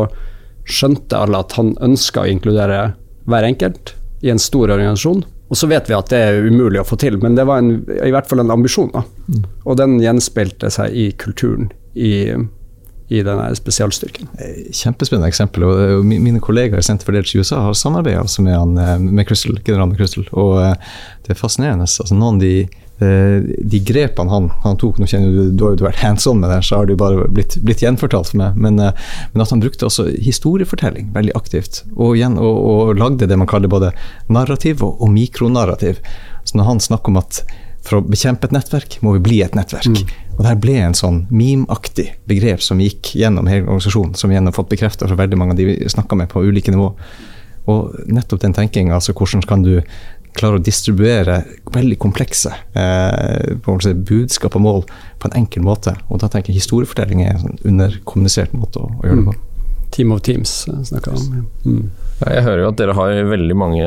[0.70, 2.94] skjønte alle at han ønska å inkludere
[3.30, 3.94] hver enkelt
[4.26, 5.26] i en stor organisasjon.
[5.50, 7.80] Og så vet vi at det er umulig å få til, men det var en,
[7.90, 8.92] i hvert fall en ambisjon.
[8.94, 9.02] Da.
[9.30, 9.46] Mm.
[9.66, 12.36] Og den gjenspeilte seg i kulturen i,
[13.10, 14.28] i denne spesialstyrken.
[14.38, 15.66] Eh, kjempespennende eksempel.
[15.66, 19.00] og Mine kollegaer i Senter for ledelse i USA har samarbeidet altså med, han, eh,
[19.00, 20.76] med Crystal, general Crystal, og eh,
[21.26, 21.90] det er fascinerende.
[21.90, 22.54] Altså, noen de,
[23.00, 26.52] de grepene han, han, tok Nå kjenner du, du har jo vært hands on med
[26.52, 28.60] det, så har det bare blitt, blitt gjenfortalt for meg.
[28.60, 33.40] Men, men, at han brukte også historiefortelling veldig aktivt, og, igjen, og, og lagde det
[33.40, 33.94] man kaller både
[34.28, 36.04] narrativ og, og mikronarrativ.
[36.44, 37.42] Så når han snakker om at
[37.90, 39.90] for å bekjempe et nettverk, må vi bli et nettverk.
[39.90, 40.14] Mm.
[40.36, 44.38] Og det her ble en sånn meme-aktig begrep som gikk gjennom hele organisasjonen, som vi
[44.38, 46.92] har fått bekrefta fra veldig mange av de vi snakka med på ulike nivå.
[47.70, 49.80] Og nettopp den tenkinga, altså hvordan kan du
[50.38, 51.42] klare å distribuere
[51.74, 54.84] veldig komplekse eh, budskap og mål
[55.20, 55.96] på en enkel måte.
[56.10, 59.36] Og da tenker jeg historiefortelling er en sånn underkommunisert måte å, å gjøre det på.
[59.36, 59.90] Mm.
[59.96, 61.50] Team of Teams eh, snakker vi om.
[61.66, 61.90] Mm.
[62.20, 63.86] Jeg hører jo at dere har veldig mange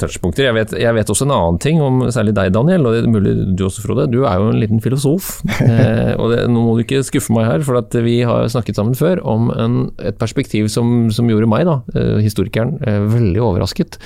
[0.00, 0.48] touchpunkter.
[0.48, 3.12] Jeg vet, jeg vet, også en annen ting om særlig deg, Daniel, og det er
[3.12, 4.08] mulig du også, Frode.
[4.10, 5.30] Du er jo en liten filosof.
[5.62, 8.98] eh, og det, Nå må du ikke skuffe meg her, for vi har snakket sammen
[8.98, 14.00] før om en, et perspektiv som, som, gjorde meg, da, eh, historikeren, eh, veldig overrasket.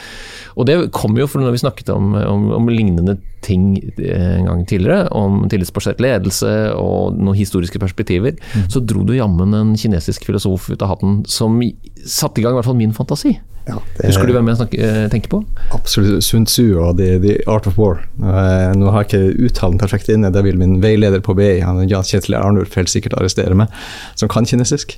[0.61, 4.51] Og det kom jo fra når vi snakket om, om, om lignende ting eh, en
[4.51, 8.69] gang tidligere, om tillitsbasert ledelse og noen historiske perspektiver, mm.
[8.73, 11.59] så dro du jammen en kinesisk filosof ut av hatten som
[12.05, 13.37] satte i gang i hvert fall min fantasi.
[13.69, 15.39] Ja, det, Husker du hvem jeg snakker, eh, tenker på?
[15.77, 16.25] Absolutt.
[16.27, 18.01] Sun Tzu og The, The Art of War.
[18.19, 22.09] Uh, nå har jeg ikke uttalen perfekt inne, det vil min veileder på BI, Jan
[22.09, 23.71] Kjetil Arnulf, helt sikkert arrestere meg,
[24.19, 24.97] som kan kinesisk.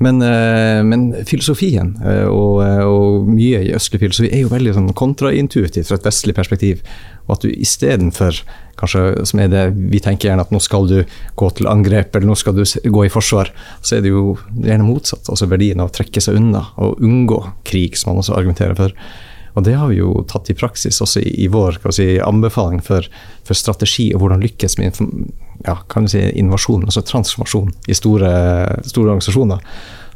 [0.00, 4.92] Men, uh, men filosofien uh, og, og, mye i østlig filosofi er jo veldig sånn
[4.96, 6.80] kontraintuitivt fra et vestlig perspektiv.
[7.26, 8.40] Og at du istedenfor
[8.80, 10.98] kanskje som er det vi tenker gjerne at nå skal du
[11.38, 13.52] gå til angrep, eller nå skal du gå i forsvar,
[13.84, 15.28] så er det jo gjerne motsatt.
[15.28, 18.96] Altså verdien av å trekke seg unna og unngå krig, som man også argumenterer for.
[19.58, 23.06] Og det har vi jo tatt i praksis også i, i vår si, anbefaling for,
[23.44, 25.00] for, strategi og hvordan lykkes med
[25.66, 28.30] ja, kan vi si, innovasjon, altså transformasjon i store,
[28.86, 29.64] store organisasjoner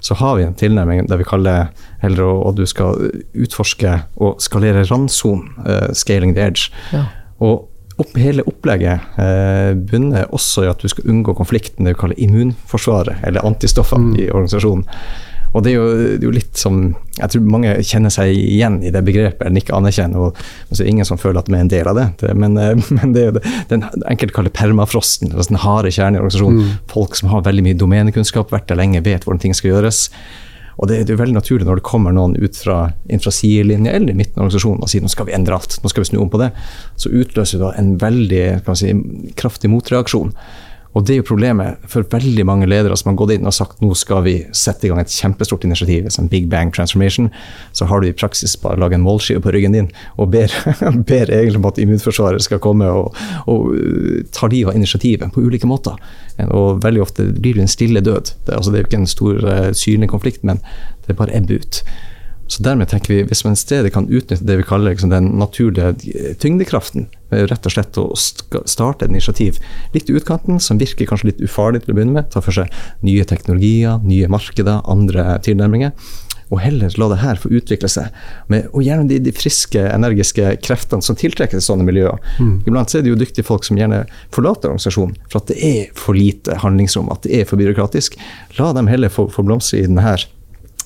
[0.04, 1.70] så har vi en tilnærming der vi kaller
[2.02, 6.68] heller at du skal utforske og skalere randsonen, uh, scaling the edge.
[6.92, 7.06] Ja.
[7.40, 12.00] Og opp, hele opplegget eh, bunner også i at du skal unngå konflikten det vi
[12.02, 14.84] kaller immunforsvaret, eller antistoffene i organisasjonen.
[15.54, 16.78] Og det er, jo, det er jo litt som
[17.14, 20.18] Jeg tror mange kjenner seg igjen i det begrepet, eller ikke anerkjenner.
[20.18, 20.38] og
[20.70, 22.06] så er det ingen som føler at vi er en del av det.
[22.24, 25.92] det men, eh, men det er jo det, den enkelte kaller permafrosten, altså den harde
[25.94, 26.72] kjernen i organisasjonen.
[26.90, 30.08] Folk som har veldig mye domenekunnskap, vært der lenge, vet hvordan ting skal gjøres.
[30.74, 33.30] Og det, det er jo veldig naturlig når det kommer noen ut fra inn fra
[33.34, 36.02] sidelinje eller i midten av organisasjonen og sier nå skal vi endre alt, nå skal
[36.02, 36.50] vi snu om på det,
[36.98, 38.90] så utløser det en veldig kan si,
[39.38, 40.34] kraftig motreaksjon.
[40.94, 43.82] Og det er jo problemet for veldig mange ledere som har gått inn og sagt
[43.82, 47.30] nå skal vi sette i gang et kjempestort initiativ, som Big Bang Transformation.
[47.74, 50.54] Så har du i praksis bare laget en målskive på ryggen din og ber,
[51.10, 53.18] ber egentlig om at immunforsvaret skal komme og,
[53.50, 55.98] og uh, ta livet av initiativet på ulike måter.
[56.46, 58.34] Og veldig ofte blir det en stille død.
[58.46, 60.62] Det, altså, det er jo ikke en stor uh, synlig konflikt, men
[61.08, 61.82] det bare ebber ut.
[62.46, 65.32] Så dermed tenker vi, Hvis man i stedet kan utnytte det vi kaller liksom, den
[65.40, 65.94] naturlige
[66.42, 69.58] tyngdekraften, rett og slett å starte et initiativ
[69.94, 72.70] litt i utkanten, som virker kanskje litt ufarlig til å begynne med, ta for seg
[73.06, 75.96] nye teknologier, nye markeder, andre tilnærminger,
[76.52, 78.14] og heller la det her få utvikle seg.
[78.52, 82.20] Med, og gjerne de, de, friske, energiske kreftene som tiltrekker seg sånne miljøer.
[82.38, 82.60] Mm.
[82.68, 84.04] Iblant er det jo dyktige folk som gjerne
[84.34, 88.18] forlater organisasjonen for at det er for lite handlingsrom, at det er for byråkratisk.
[88.60, 90.04] La dem heller få, få blomstre i denne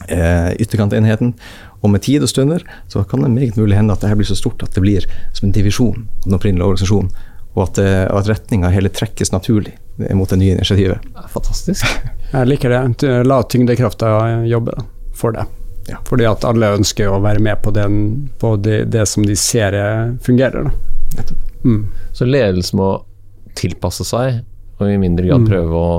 [0.07, 1.35] eh, ytterkantenheten.
[1.81, 4.29] Og med tid og stunder så kan det meget mulig hende at det her blir
[4.29, 7.13] så stort at det blir som en divisjon av den opprinnelige organisasjonen.
[7.57, 9.77] Og at, eh, at retninga hele trekkes naturlig
[10.15, 11.07] mot det nye initiativet.
[11.33, 11.87] Fantastisk.
[12.35, 13.15] Jeg liker det.
[13.27, 14.77] La tyngdekrafta jobbe
[15.17, 15.47] for det.
[15.89, 15.97] Ja.
[16.05, 19.73] Fordi at alle ønsker å være med på, den, på det, det, som de ser
[20.23, 20.69] fungerer.
[21.65, 21.89] Mm.
[22.13, 22.91] Så ledelse må
[23.59, 24.43] tilpasse seg,
[24.79, 25.49] og i mindre grad mm.
[25.49, 25.91] prøve å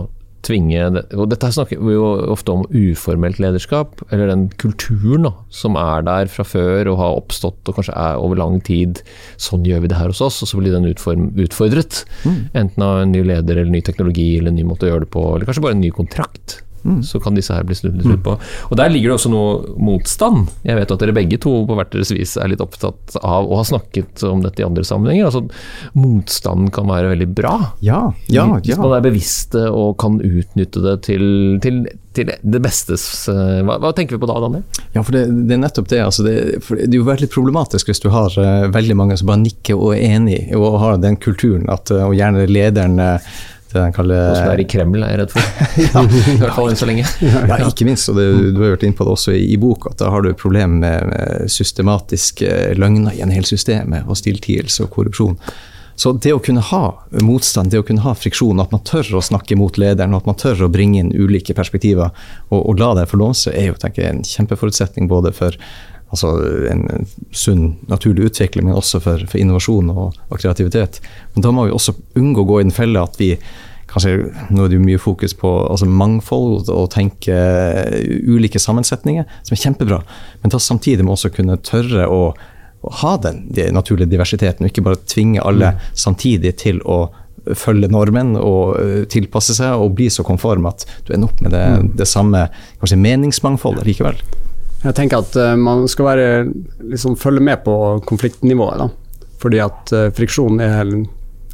[0.45, 0.85] tvinge
[1.17, 6.05] og Dette snakker vi jo ofte om uformelt lederskap, eller den kulturen da, som er
[6.07, 9.03] der fra før og har oppstått og kanskje er over lang tid.
[9.41, 12.03] Sånn gjør vi det her hos oss, og så blir den utform, utfordret.
[12.23, 12.39] Mm.
[12.63, 15.13] Enten av en ny leder eller ny teknologi eller en ny måte å gjøre det
[15.13, 16.59] på, eller kanskje bare en ny kontrakt.
[16.83, 17.01] Mm.
[17.03, 18.23] Så kan disse her bli snudd litt mm.
[18.25, 18.35] på.
[18.69, 20.49] Og Der ligger det også noe motstand.
[20.67, 23.61] Jeg vet at dere begge to på hvert deres vis er litt opptatt av og
[23.61, 25.29] har snakket om dette i andre sammenhenger.
[25.29, 25.43] Altså
[25.99, 27.55] Motstanden kan være veldig bra.
[27.85, 28.59] Ja, ja, ja.
[28.63, 31.25] Hvis man er bevisste og kan utnytte det til,
[31.63, 31.83] til,
[32.15, 34.65] til det bestes eh, hva, hva, tenker vi på da, Daniel?
[34.95, 36.01] Ja, for det, det er nettopp det.
[36.05, 36.35] Altså det,
[36.69, 39.95] det, er jo veldig problematisk hvis du har uh, veldig mange som bare nikker og
[39.95, 43.33] er enig og har den kulturen, at, uh, og gjerne lederen uh,
[43.73, 45.49] det han kaller Som er i Kreml, er jeg redd for.
[45.85, 47.07] ja, I hvert fall enn så lenge.
[47.21, 48.09] ja, ikke minst.
[48.09, 50.25] og det, Du har vært inne på det også i, i bok, at da har
[50.25, 55.37] du problem med, med systematiske løgner i en hel system, og stilltielse og korrupsjon.
[55.99, 56.83] Så det å kunne ha
[57.27, 60.37] motstand, det å kunne ha friksjon, at man tør å snakke mot lederen, at man
[60.39, 62.13] tør å bringe inn ulike perspektiver
[62.47, 65.57] og, og la det få låse, er jo tenker jeg, en kjempeforutsetning både for
[66.09, 66.33] altså
[66.71, 71.01] en sunn, naturlig utvikling, men også for, for innovasjon og, og, kreativitet.
[71.35, 73.35] Men da må vi også unngå å gå i den fella at vi
[73.89, 77.33] kanskje, Nå er det jo mye fokus på altså mangfold og tenke
[78.29, 79.97] ulike sammensetninger, som er kjempebra.
[80.43, 84.65] Men da samtidig må vi også kunne tørre å, å ha den, den naturlige diversiteten,
[84.65, 85.89] og ikke bare tvinge alle mm.
[86.05, 87.07] samtidig til å
[87.57, 91.65] følge normen og tilpasse seg og bli så konform at du ender opp med det,
[91.65, 91.89] mm.
[91.97, 92.45] det samme
[92.81, 94.21] kanskje meningsmangfoldet likevel.
[94.79, 96.27] Jeg tenker at uh, man skal være,
[96.91, 97.75] liksom, følge med på
[98.07, 98.79] konfliktnivået.
[98.79, 99.25] Da.
[99.41, 100.93] Fordi at uh, friksjon er,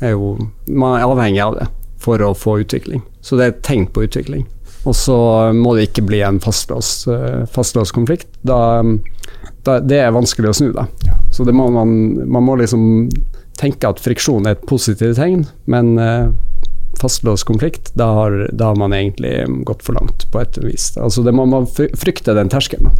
[0.02, 0.36] er, jo
[0.68, 1.70] Man er avhengig av det
[2.02, 3.02] for å få utvikling.
[3.26, 4.46] Så det er et tegn på utvikling.
[4.86, 5.18] Og så
[5.58, 7.08] må det ikke bli en fastlåst,
[7.50, 8.28] fastlåst konflikt.
[8.46, 8.84] Da,
[9.66, 10.84] da, det er vanskelig å snu, da.
[11.34, 13.08] Så må man, man, må liksom
[13.58, 15.96] tenke at friksjon er et positivt tegn, men
[17.02, 20.92] fastlåst konflikt, da har, da har, man egentlig gått for langt, på et vis.
[20.98, 22.94] Altså det må man frykte den terskelen.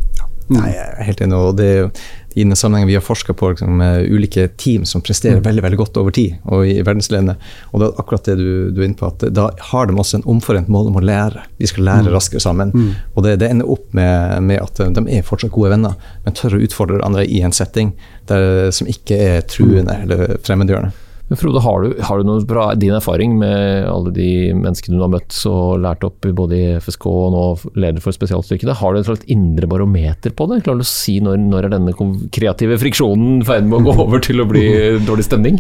[0.46, 0.60] Mm.
[0.60, 1.38] Nei, jeg er helt enig.
[1.42, 1.90] og det er
[2.36, 3.80] i den sammenhengen Vi har forska på liksom,
[4.12, 5.46] ulike team som presterer mm.
[5.46, 7.38] veldig veldig godt over tid og i verdensledende.
[7.72, 10.20] Og det er akkurat det du, du, er inne på, at da har de også
[10.20, 11.46] en omforent mål om å lære.
[11.62, 12.12] De skal lære mm.
[12.14, 12.76] raskere sammen.
[12.76, 12.92] Mm.
[13.16, 16.60] Og det, det, ender opp med, med, at de er fortsatt gode venner, men tør
[16.60, 17.96] å utfordre andre i en setting
[18.28, 21.05] der, som ikke er truende eller fremmedgjørende.
[21.28, 25.02] Men Frode, har du, har du noe bra, din erfaring med alle de menneskene du
[25.02, 27.46] har møtt og lært opp både i FSK og nå
[27.82, 30.62] leder for spesialstyrkene, har du et slags indre barometer på det?
[30.68, 31.96] Klarer du å si når, når er denne
[32.36, 34.68] kreative friksjonen i ferd med å gå over til å bli
[35.08, 35.58] dårlig stemning?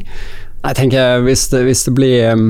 [0.65, 2.47] Jeg tenker hvis det, hvis det blir um,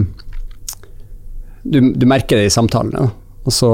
[1.63, 3.08] du, du, merker det i samtalene.
[3.45, 3.69] Altså,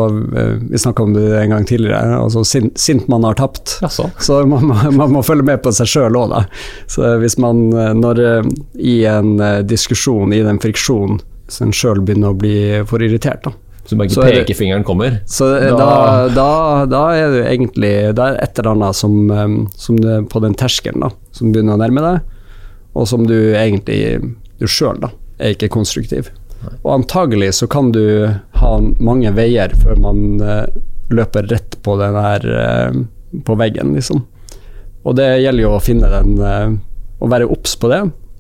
[0.70, 2.18] vi snakka om det en gang tidligere.
[2.20, 3.78] altså Sint, sint man har tapt.
[3.82, 4.10] Jaså.
[4.20, 6.42] Så man, man, man, må følge med på seg sjøl òg, da.
[6.92, 8.22] Så hvis man, eh, når
[8.76, 12.56] i en diskusjon, i den friksjonen, så en sjøl begynner å bli
[12.88, 13.56] for irritert, da.
[13.88, 15.18] Så bare ikke pekefingeren kommer?
[15.26, 16.52] Så da, da,
[16.86, 19.16] da, er det egentlig Det er et eller annet som,
[19.74, 19.98] som
[20.30, 22.38] på den terskelen, da, som begynner å nærme deg,
[22.94, 24.20] og som du egentlig
[24.62, 25.02] du sjøl
[25.42, 26.30] er ikke konstruktiv.
[26.82, 28.04] Og antagelig så kan du
[28.62, 28.72] ha
[29.02, 30.66] mange veier før man eh,
[31.14, 33.02] løper rett på den her eh,
[33.46, 34.26] på veggen, liksom.
[35.02, 36.74] Og det gjelder jo å finne den eh,
[37.22, 38.00] Å være obs på det.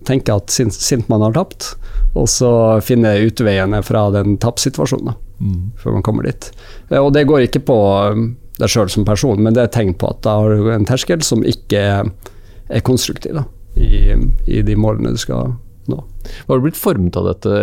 [0.09, 1.75] Tenke at sint, sint man har tapt,
[2.17, 2.49] og så
[2.81, 5.13] finne utveiene fra den tapssituasjonen.
[5.37, 5.59] Mm.
[5.77, 6.47] Før man kommer dit.
[6.97, 7.77] Og det går ikke på
[8.57, 11.21] deg sjøl som person, men det er tegn på at da har du en terskel
[11.25, 13.45] som ikke er konstruktiv da,
[13.77, 14.17] i,
[14.49, 15.53] i de målene du skal
[15.91, 16.01] nå.
[16.47, 17.61] Har du blitt formet av dette?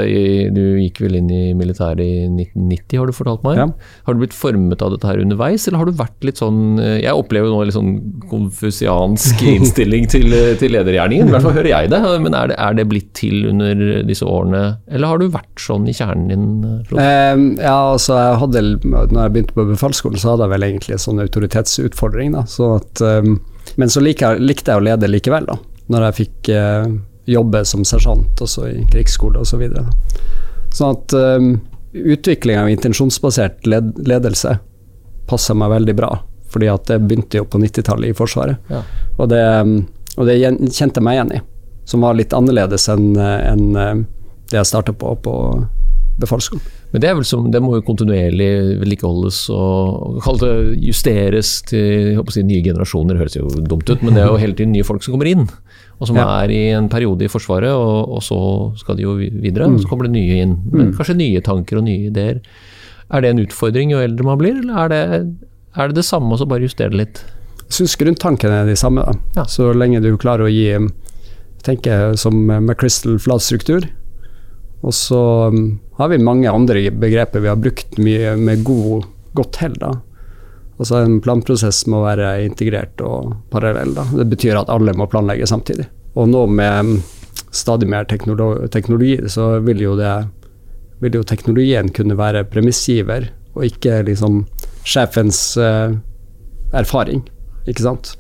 [0.54, 3.60] Du gikk vel inn i militæret i 1990, har du fortalt meg.
[3.60, 3.66] Ja.
[4.06, 6.98] Har du blitt formet av dette her underveis, eller har du vært litt sånn eh,
[7.04, 7.94] Jeg opplever nå litt sånn
[8.30, 11.30] konfusiansk innstilling til, til ledergjerningen.
[11.30, 12.02] I hvert fall hører jeg det.
[12.24, 15.88] Men er det, er det, blitt til under disse årene, eller har du vært sånn
[15.90, 16.46] i kjernen din?
[16.92, 20.96] Um, ja, altså jeg hadde, når jeg begynte på befalsskolen, så hadde jeg vel egentlig
[20.96, 22.34] en sånn autoritetsutfordring.
[22.36, 23.38] da, så at, um,
[23.76, 25.58] Men så likte jeg, likte jeg å lede likevel, da.
[25.88, 26.50] Når jeg fikk
[27.28, 29.52] jobbe som sersjant også i krigsskole osv.
[29.52, 29.84] Så videre.
[30.74, 31.52] sånn at um,
[31.92, 34.58] utvikling av intensjonsbasert led ledelse
[35.28, 36.10] passer meg veldig bra,
[36.48, 38.70] fordi at det begynte jo på 90-tallet i Forsvaret.
[38.72, 38.82] Ja.
[39.18, 39.42] Og, det,
[40.16, 40.38] og, det,
[40.72, 41.42] kjente jeg meg igjen i,
[41.88, 44.06] som var litt annerledes enn en
[44.48, 45.34] det jeg starta på på
[46.18, 46.64] befalsskolen.
[46.90, 48.48] Men det, som, det må jo kontinuerlig
[48.80, 50.44] vedlikeholdes og, og
[50.80, 53.20] justeres til si, nye generasjoner.
[53.20, 55.46] Høres jo dumt ut, men det er jo hele tiden nye folk som kommer inn
[55.98, 56.26] og som ja.
[56.44, 58.38] er i en periode i Forsvaret, og, og, så
[58.78, 59.66] skal de jo videre.
[59.66, 59.90] og Så mm.
[59.90, 60.54] kommer det nye inn.
[60.70, 60.94] Men mm.
[60.98, 62.38] kanskje nye tanker og nye ideer.
[63.08, 65.02] Er det en utfordring jo eldre man blir, eller er det
[65.78, 67.20] er det, det samme, og så bare justere det litt?
[67.66, 69.04] Jeg syns grunntankene er de samme,
[69.36, 69.44] ja.
[69.50, 70.70] så lenge du klarer å gi
[71.66, 73.86] tenke som med crystal flat struktur.
[74.86, 75.20] Og så
[75.98, 79.74] har vi mange andre begreper vi har brukt mye med god, godt hell.
[79.82, 79.96] da.
[80.78, 83.96] Altså En planprosess må være integrert og parallell.
[83.96, 84.06] Da.
[84.20, 85.88] Det betyr at alle må planlegge samtidig.
[86.18, 87.00] Og nå med
[87.54, 90.12] stadig mer teknologi, teknologi så vil jo, det,
[91.02, 94.44] vil jo teknologien kunne være premissgiver, og ikke liksom
[94.86, 95.96] sjefens uh,
[96.76, 97.24] erfaring.
[97.66, 98.14] Ikke sant?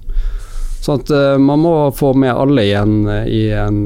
[0.82, 3.84] Sånn at uh, man må få med alle igjen i, en,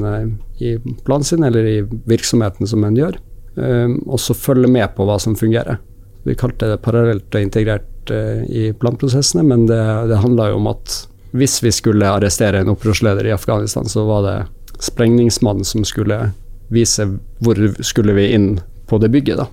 [0.62, 3.20] i planen sin, eller i virksomheten som en gjør,
[3.52, 5.76] og så følge med på hva som fungerer.
[6.24, 10.66] Vi kalte det parallelt og integrert Eh, i planprosessene, men det, det handla jo om
[10.72, 10.94] at
[11.32, 14.36] hvis vi skulle arrestere en opprørsleder i Afghanistan, så var det
[14.82, 16.32] sprengningsmannen som skulle
[16.72, 17.06] vise
[17.38, 18.48] hvor skulle vi inn
[18.90, 19.38] på det bygget.
[19.38, 19.46] da.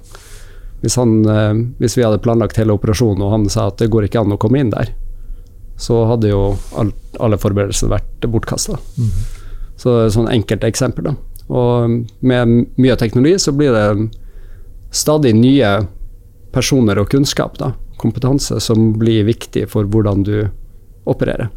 [0.82, 4.08] Hvis, han, eh, hvis vi hadde planlagt hele operasjonen og han sa at det går
[4.08, 4.92] ikke an å komme inn der,
[5.80, 8.80] så hadde jo all, alle forberedelser vært bortkasta.
[8.98, 9.14] Mm.
[9.80, 11.12] Så er et sånn enkelt eksempel.
[11.12, 11.16] da.
[11.54, 14.10] Og med mye teknologi så blir det
[14.92, 15.72] stadig nye
[16.52, 17.58] personer og kunnskap.
[17.58, 20.38] da kompetanse som blir viktig for hvordan du
[21.10, 21.50] opererer.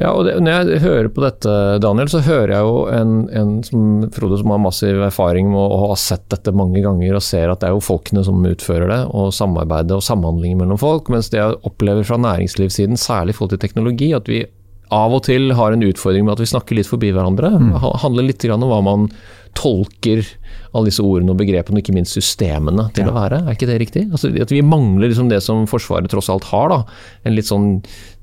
[0.00, 3.50] Ja, og det, Når jeg hører på dette, Daniel, så hører jeg jo en, en
[3.66, 7.52] som Frode som har massiv erfaring med å ha sett dette mange ganger og ser
[7.52, 11.12] at det er jo folkene som utfører det, og samarbeidet og samhandlingen mellom folk.
[11.12, 14.46] Mens det jeg opplever fra næringslivssiden, særlig i forhold til teknologi, at vi
[14.90, 17.52] av og til har en utfordring med at vi snakker litt forbi hverandre.
[17.60, 17.76] Mm.
[18.00, 19.10] Handler litt om hva man
[19.58, 20.22] tolker
[20.70, 23.10] alle disse ordene og begrepene, og ikke minst systemene, til ja.
[23.10, 23.42] å være.
[23.42, 24.04] Er ikke det riktig?
[24.10, 26.70] Altså, at vi mangler liksom det som Forsvaret tross alt har.
[26.70, 26.80] da,
[27.26, 27.68] En litt sånn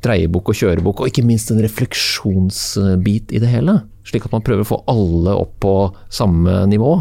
[0.05, 3.81] dreiebok og kjørebok, og ikke minst en refleksjonsbit i det hele.
[4.07, 5.75] Slik at man prøver å få alle opp på
[6.13, 6.95] samme nivå,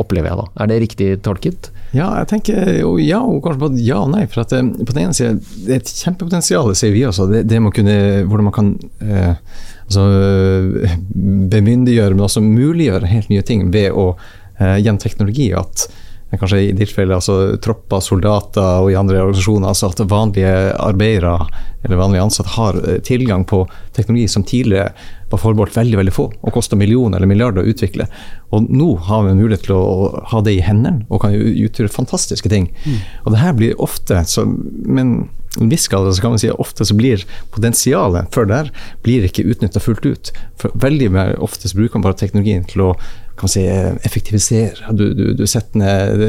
[0.00, 0.46] opplever jeg da.
[0.60, 1.70] Er det riktig tolket?
[1.96, 2.68] Ja, jeg tenker
[3.00, 4.26] ja, og kanskje både ja og nei.
[4.28, 7.28] For at, eh, på den ene siden, det er et kjempepotensial, sier vi også.
[7.30, 7.96] Det, det med å kunne,
[8.28, 10.06] hvordan man kan eh, altså,
[11.52, 14.10] bemyndiggjøre, men også muliggjøre helt nye ting ved å
[14.58, 15.52] eh, gjennom teknologi.
[15.56, 15.88] at
[16.36, 21.36] kanskje i tilfelle altså, tropper, soldater og i andre organisasjoner, altså at vanlige arbeidere
[21.84, 23.62] eller vanlige ansatte har eh, tilgang på
[23.96, 24.90] teknologi som tidligere
[25.30, 28.08] var forbeholdt veldig veldig få og kosta millioner eller milliarder å utvikle.
[28.54, 32.50] Og nå har vi mulighet til å ha det i hendene og kan utgjøre fantastiske
[32.52, 32.70] ting.
[32.84, 33.00] Mm.
[33.24, 35.16] Og det her blir ofte, så, men
[35.60, 38.72] en viss grad så kan man si at ofte så blir potensialet for der
[39.06, 40.32] blir ikke utnytta fullt ut.
[40.60, 41.12] For veldig
[41.44, 42.90] ofte så bruker man bare teknologien til å
[43.36, 43.62] kan si,
[44.02, 44.92] effektivisere.
[44.96, 46.22] Du, du, du setter ned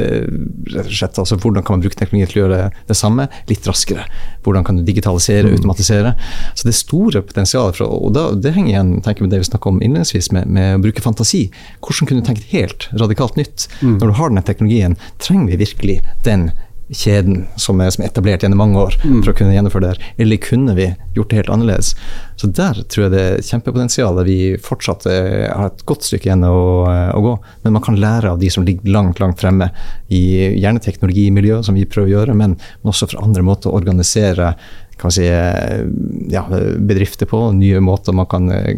[0.74, 2.60] rett og slett, altså Hvordan kan man bruke teknologi til å gjøre
[2.90, 4.04] det samme litt raskere?
[4.44, 5.56] Hvordan kan du digitalisere, mm.
[5.56, 6.14] automatisere?
[6.52, 7.80] Så det er store potensialet.
[7.80, 10.76] For, og da, Det henger igjen tenker med det vi snakka om innledningsvis, med, med,
[10.76, 11.46] å bruke fantasi.
[11.80, 13.68] Hvordan kunne du tenkt helt radikalt nytt?
[13.80, 13.98] Mm.
[13.98, 16.50] Når du har denne teknologien, trenger vi virkelig den
[16.88, 19.20] kjeden som er, som er, etablert gjennom mange år mm.
[19.20, 20.86] for å kunne gjennomføre det her, eller kunne vi
[21.16, 21.92] gjort det helt annerledes?
[22.40, 24.20] Så der tror jeg det er kjempepotensial.
[24.24, 26.58] Vi fortsatt er, har et godt stykke igjen å,
[26.88, 27.34] å, gå,
[27.64, 29.70] men man kan lære av de som ligger langt, langt fremme
[30.08, 30.22] i
[30.56, 34.54] gjerne teknologimiljøet, som vi prøver å gjøre, men, men også fra andre måter å organisere
[34.98, 35.84] kan si, eh,
[36.32, 36.44] ja,
[36.78, 38.74] bedrifter på, nye måter man kan eh,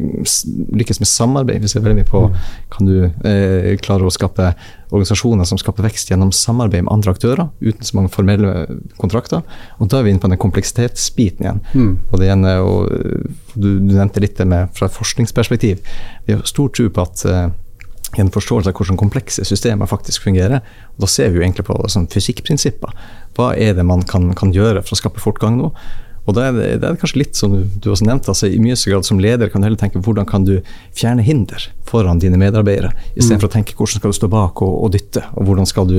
[0.77, 1.63] lykkes med samarbeid.
[1.63, 2.27] Vi ser veldig mye på
[2.73, 4.53] kan du eh, klare å skape
[4.91, 8.67] organisasjoner som skaper vekst gjennom samarbeid med andre aktører, uten så mange formelle
[8.99, 9.45] kontrakter.
[9.79, 11.63] Og da er vi inne på den kompleksitetsbiten igjen.
[12.11, 15.83] Og det eh, og, eh, du, du nevnte litt det med fra et forskningsperspektiv.
[16.27, 17.49] Vi har stor tro på at eh,
[18.19, 20.65] en forståelse av hvordan komplekse systemer faktisk fungerer.
[20.97, 22.95] Og da ser vi jo egentlig på sånn fysikkprinsipper.
[23.39, 25.71] Hva er det man kan, kan gjøre for å skape fortgang nå?
[26.29, 28.77] Og da er det, det er kanskje litt som du, også nevnte, altså i mye
[28.79, 30.59] grad som leder kan du heller tenke hvordan kan du
[30.97, 34.75] fjerne hinder foran dine medarbeidere, istedenfor for å tenke hvordan skal du stå bak og,
[34.85, 35.97] og dytte, og hvordan skal du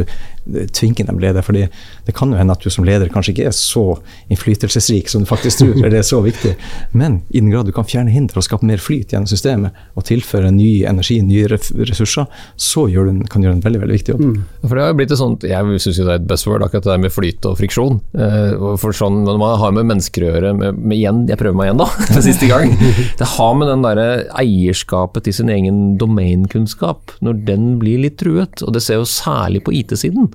[0.74, 1.42] tvinge dem leder.
[1.42, 1.68] fordi
[2.06, 3.86] det kan jo hende at du som leder kanskje ikke er så
[4.32, 6.56] innflytelsesrik som du faktisk tror, eller det er så viktig,
[6.92, 10.06] men i den grad du kan fjerne hinder og skape mer flyt gjennom systemet, og
[10.08, 14.14] tilføre ny energi, nye ressurser, så gjør du kan du gjøre en veldig veldig viktig
[14.16, 14.40] jobb.
[14.64, 17.02] For det har blitt et sånt, Jeg syns det er et buzzword, akkurat det der
[17.04, 18.00] med flyt og friksjon.
[18.14, 21.58] Eh, for sånn, Når man har med mennesker å gjøre, med, med igjen, jeg prøver
[21.58, 22.74] meg igjen da, for siste gang
[23.20, 24.08] Det har med den derre
[24.40, 28.64] eierskapet til sin egen domainkunnskap, når den blir litt truet.
[28.66, 30.31] Og det ser jo særlig på IT-siden.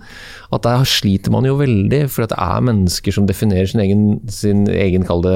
[0.54, 4.06] At der sliter man jo veldig, for at det er mennesker som definerer sin egen,
[4.30, 5.26] sin egen kall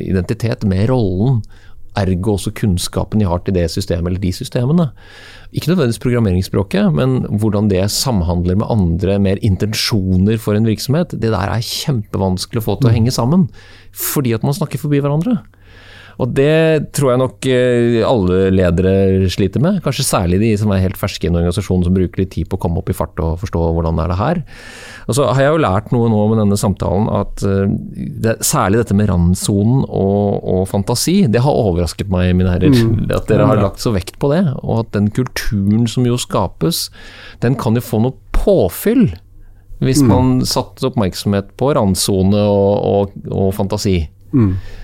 [0.00, 1.42] identitet med rollen
[1.98, 4.88] ergo også kunnskapen de har til det systemet eller de systemene.
[5.50, 11.10] Ikke nødvendigvis programmeringsspråket, men hvordan det samhandler med andre, mer intensjoner for en virksomhet.
[11.10, 13.48] Det der er kjempevanskelig å få til å henge sammen,
[13.90, 15.40] fordi at man snakker forbi hverandre.
[16.20, 20.82] Og det tror jeg nok eh, alle ledere sliter med, kanskje særlig de som er
[20.82, 23.20] helt ferske i en organisasjon som bruker litt tid på å komme opp i fart
[23.24, 24.42] og forstå hvordan er det her.
[25.08, 27.72] Og så har jeg jo lært noe nå med denne samtalen, at eh,
[28.26, 32.76] det, særlig dette med randsonen og, og fantasi, det har overrasket meg, mine herrer.
[33.16, 36.88] At dere har lagt så vekt på det, og at den kulturen som jo skapes,
[37.40, 39.08] den kan jo få noe påfyll.
[39.80, 44.02] Hvis man satte oppmerksomhet på randsone og, og, og fantasi.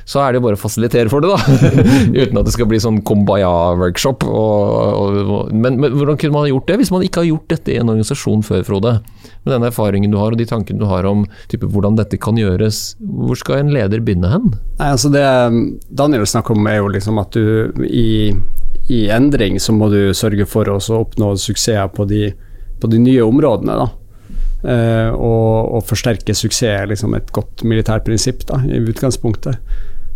[0.07, 1.39] Så er det jo bare å fasilitere for det, da.
[2.23, 4.27] Uten at det skal bli sånn kumbaya-workshop.
[5.51, 7.79] Men, men hvordan kunne man ha gjort det, hvis man ikke har gjort dette i
[7.81, 8.95] en organisasjon før, Frode?
[9.47, 12.39] Med den erfaringen du har og de tankene du har om type, hvordan dette kan
[12.39, 14.49] gjøres, hvor skal en leder begynne hen?
[14.79, 15.27] Nei, altså det
[15.91, 18.33] Daniel snakker om er jo liksom at du i,
[18.91, 22.31] i endring så må du sørge for å oppnå suksesser på de,
[22.83, 23.79] på de nye områdene.
[23.83, 23.91] da.
[24.65, 29.61] Eh, og, og forsterke suksess liksom et godt militært prinsipp da, i utgangspunktet.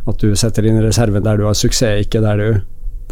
[0.08, 2.60] At du setter inn reserven der du har suksess, ikke der, du,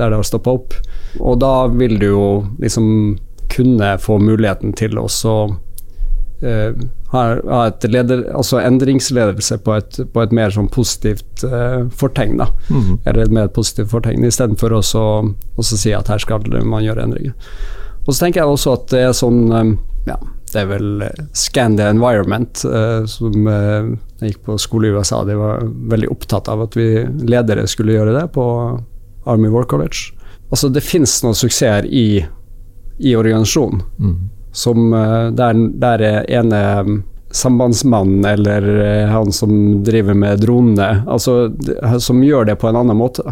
[0.01, 0.77] der det har stoppa opp.
[1.21, 2.29] Og da vil du jo
[2.63, 3.19] liksom
[3.53, 5.35] kunne få muligheten til også
[6.45, 6.81] eh,
[7.13, 12.41] ha, ha et leder, altså endringsledelse på et, på et mer sånn positivt eh, fortegn.
[12.41, 12.51] Da.
[13.05, 17.37] Eller et mer positivt fortegn, istedenfor å si at her skal man gjøre endringer.
[18.07, 19.73] Og så tenker jeg også at det er sånn eh,
[20.09, 20.19] ja,
[20.55, 23.91] det er vel Scandia Scan the Environment, eh, som eh,
[24.21, 25.23] jeg gikk på skole i USA.
[25.25, 26.89] De var veldig opptatt av at vi
[27.29, 28.47] ledere skulle gjøre det på
[29.29, 30.15] Army War College.
[30.49, 32.25] Altså, det finnes noen suksesser i,
[32.99, 33.85] i organisasjonen
[34.53, 41.03] som eh, der, der er ene mm, sambandsmannen eller eh, han som driver med dronene,
[41.07, 41.53] altså,
[42.01, 43.23] som gjør det på en annen måte.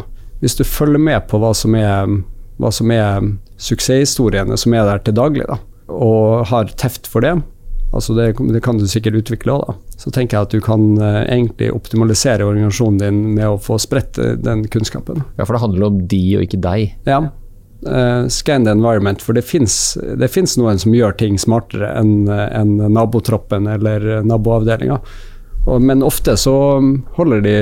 [0.41, 2.19] Hvis du følger med på hva som er,
[2.61, 7.37] hva som er suksesshistoriene som er der til daglig, da, og har teft for det,
[7.95, 9.77] altså det, det kan du sikkert utvikle òg, da.
[9.97, 14.21] Så tenker jeg at du kan eh, egentlig optimalisere organisasjonen din med å få spredt
[14.21, 15.23] eh, den kunnskapen.
[15.39, 16.97] Ja, for det handler om de og ikke deg.
[17.09, 17.23] Ja.
[17.87, 23.69] Uh, scan the environment, for det fins noen som gjør ting smartere enn en nabotroppen
[23.71, 24.97] eller naboavdelinga.
[25.83, 26.55] Men ofte så
[27.19, 27.57] holder de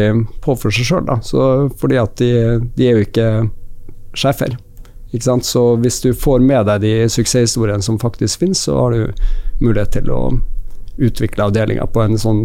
[0.45, 1.11] på for seg sjøl,
[1.81, 2.31] fordi at de,
[2.77, 3.29] de er jo ikke
[4.17, 4.57] sjefer.
[5.15, 5.47] Ikke sant?
[5.47, 9.95] Så hvis du får med deg de suksesshistoriene som faktisk finnes, så har du mulighet
[10.01, 10.21] til å
[10.99, 12.45] utvikle avdelinga på en sånn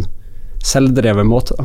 [0.65, 1.55] selvdreven måte.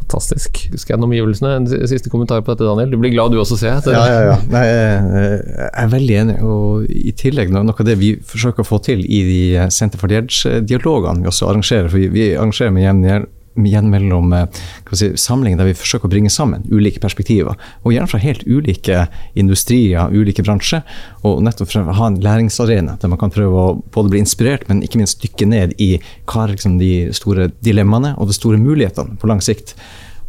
[0.00, 0.64] Fantastisk.
[0.72, 1.52] Husker jeg omgivelsene?
[1.60, 2.90] En siste kommentar på dette, Daniel.
[2.90, 3.94] Du blir glad du også, ser jeg.
[3.94, 4.36] Ja, ja, ja.
[4.50, 6.38] Nei, jeg jeg er veldig enig.
[6.42, 10.02] Og i tillegg no- noe av det vi forsøker å få til i de Senter
[10.02, 13.28] for the Edge-dialogene vi også arrangerer, for vi, vi arrangerer med jevn
[13.66, 14.60] igjen mellom eh,
[14.96, 17.58] si, samling der vi forsøker å bringe sammen ulike perspektiver.
[17.84, 19.06] Og gjerne fra helt ulike
[19.38, 20.84] industrier, ulike bransjer.
[21.26, 24.68] Og nettopp for å ha en læringsarena der man kan prøve å både bli inspirert,
[24.68, 25.92] men ikke minst dykke ned i
[26.30, 29.76] hva er liksom de store dilemmaene og de store mulighetene på lang sikt.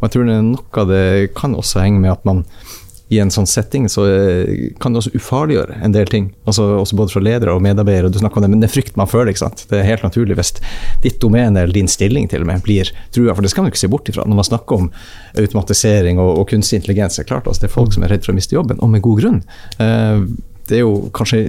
[0.02, 1.04] Og jeg tror noe av det
[1.38, 2.42] kan også henge med at man
[3.12, 6.30] i en sånn setting så eh, kan det også ufarliggjøre en del ting.
[6.48, 8.08] Altså, også både fra ledere og medarbeidere.
[8.12, 9.32] du snakker om det, Men det er frykt man føler.
[9.32, 9.64] ikke sant?
[9.68, 10.54] Det er helt naturlig hvis
[11.04, 13.34] ditt domene eller din stilling til og med blir trua.
[13.34, 14.90] For det skal man jo ikke se bort ifra når man snakker om
[15.36, 17.18] automatisering og, og kunstig intelligens.
[17.18, 18.92] Det er klart altså, det er folk som er redd for å miste jobben, og
[18.94, 19.40] med god grunn.
[19.76, 20.24] Eh,
[20.70, 21.44] det er jo kanskje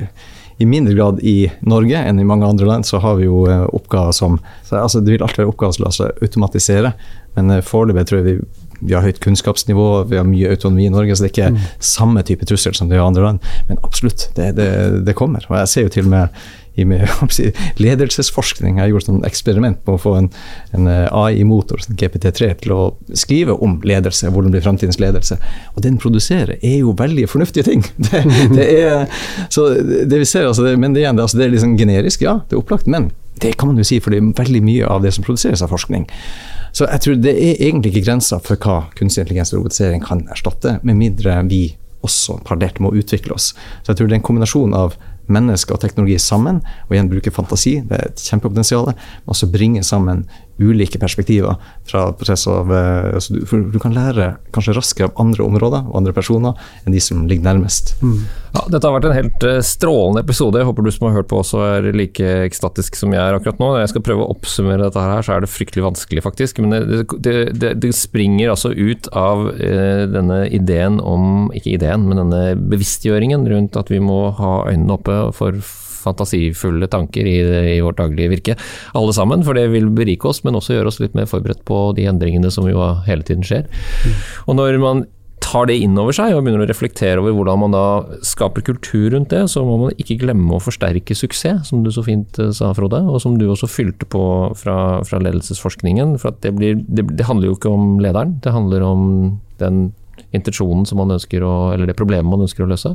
[0.62, 3.64] i mindre grad i Norge enn i mange andre land, så har vi jo eh,
[3.72, 4.38] oppgaver som
[4.68, 6.94] så, altså, Det vil alltid være oppgaver som lar seg automatisere,
[7.38, 11.16] men foreløpig tror jeg vi, vi har høyt kunnskapsnivå, vi har mye autonomi i Norge,
[11.16, 11.62] så det er ikke mm.
[11.94, 13.54] samme type trussel som det er i andre land.
[13.70, 14.70] Men absolutt, det, det,
[15.08, 15.46] det kommer.
[15.50, 16.44] Og jeg ser jo til og med
[16.76, 17.08] i med,
[17.84, 18.78] ledelsesforskning.
[18.78, 20.30] Jeg har gjort et eksperiment på å få en,
[20.74, 22.82] en eh, AI-motor, GPT3, til å
[23.18, 25.38] skrive om ledelse, hvordan blir framtidens ledelse.
[25.76, 27.86] Og den produserer er jo veldig fornuftige ting.
[28.14, 28.24] Det,
[28.54, 29.06] det er,
[29.54, 32.40] så det vi ser, altså, det, men det, igjen, altså, det er liksom generisk, ja,
[32.50, 33.12] det er opplagt, men
[33.42, 35.72] det kan man jo si, for det er veldig mye av det som produseres av
[35.74, 36.06] forskning.
[36.74, 40.24] Så jeg tror det er egentlig ikke grenser for hva kunstig intelligens og robotisering kan
[40.34, 41.64] erstatte, med mindre vi
[42.04, 43.52] også parallelt må utvikle oss.
[43.84, 44.98] Så jeg tror det er en kombinasjon av
[45.32, 48.90] mennesker og teknologi sammen, og igjen bruke fantasi, det er et kjempepotensial.
[48.92, 50.26] Men også bringe sammen
[50.62, 51.56] ulike perspektiver
[51.90, 53.42] fra prosess av eh, altså du,
[53.74, 57.48] du, kan lære kanskje raskere av andre områder og andre personer enn de som ligger
[57.48, 57.96] nærmest.
[58.04, 58.20] Mm.
[58.54, 60.62] Ja, dette har vært en helt eh, strålende episode.
[60.62, 63.62] Jeg håper du som har hørt på også er like ekstatisk som jeg er akkurat
[63.62, 63.72] nå.
[63.74, 66.62] Når jeg skal prøve å oppsummere dette her, så er det fryktelig vanskelig, faktisk.
[66.62, 72.06] Men det, det, det, det springer altså ut av eh, denne ideen om Ikke ideen,
[72.10, 75.58] men denne bevisstgjøringen rundt at vi må ha øynene oppe for
[76.04, 77.38] fantasifulle tanker i,
[77.76, 78.58] i, vårt daglige virke,
[78.98, 79.46] alle sammen.
[79.48, 82.52] For det vil berike oss, men også gjøre oss litt mer forberedt på de endringene
[82.54, 83.68] som jo hele tiden skjer.
[84.48, 85.06] Og når man
[85.44, 87.86] tar det inn over seg og begynner å reflektere over hvordan man da
[88.26, 92.04] skaper kultur rundt det, så må man ikke glemme å forsterke suksess, som du så
[92.06, 94.24] fint eh, sa, Frode, og som du også fylte på
[94.60, 94.78] fra,
[95.08, 96.16] fra ledelsesforskningen.
[96.22, 99.04] For det, blir, det, det, handler jo ikke om lederen, det handler om
[99.62, 99.86] den
[100.34, 102.94] intensjonen som man ønsker å, eller det problemet man ønsker å løse.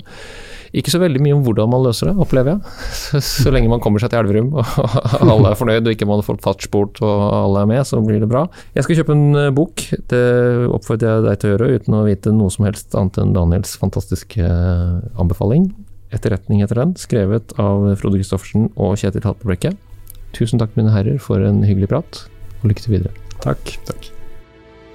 [0.77, 2.77] Ikke så veldig mye om hvordan man løser det, opplever jeg.
[2.99, 4.67] Så, så lenge man kommer seg til Elverum og
[5.23, 8.29] alle er fornøyd og ikke man får fartsbort og alle er med, så blir det
[8.31, 8.45] bra.
[8.77, 10.23] Jeg skal kjøpe en eh, bok, det
[10.69, 13.77] oppfordrer jeg deg til å gjøre uten å vite noe som helst annet enn Daniels
[13.81, 15.71] fantastiske eh, anbefaling.
[16.15, 19.75] Etterretning etter den, skrevet av Frode Christoffersen og Kjetil Haltbrekke.
[20.37, 22.23] Tusen takk, mine herrer, for en hyggelig prat,
[22.61, 23.17] og lykke til videre.
[23.45, 23.77] Takk.
[23.89, 24.13] takk.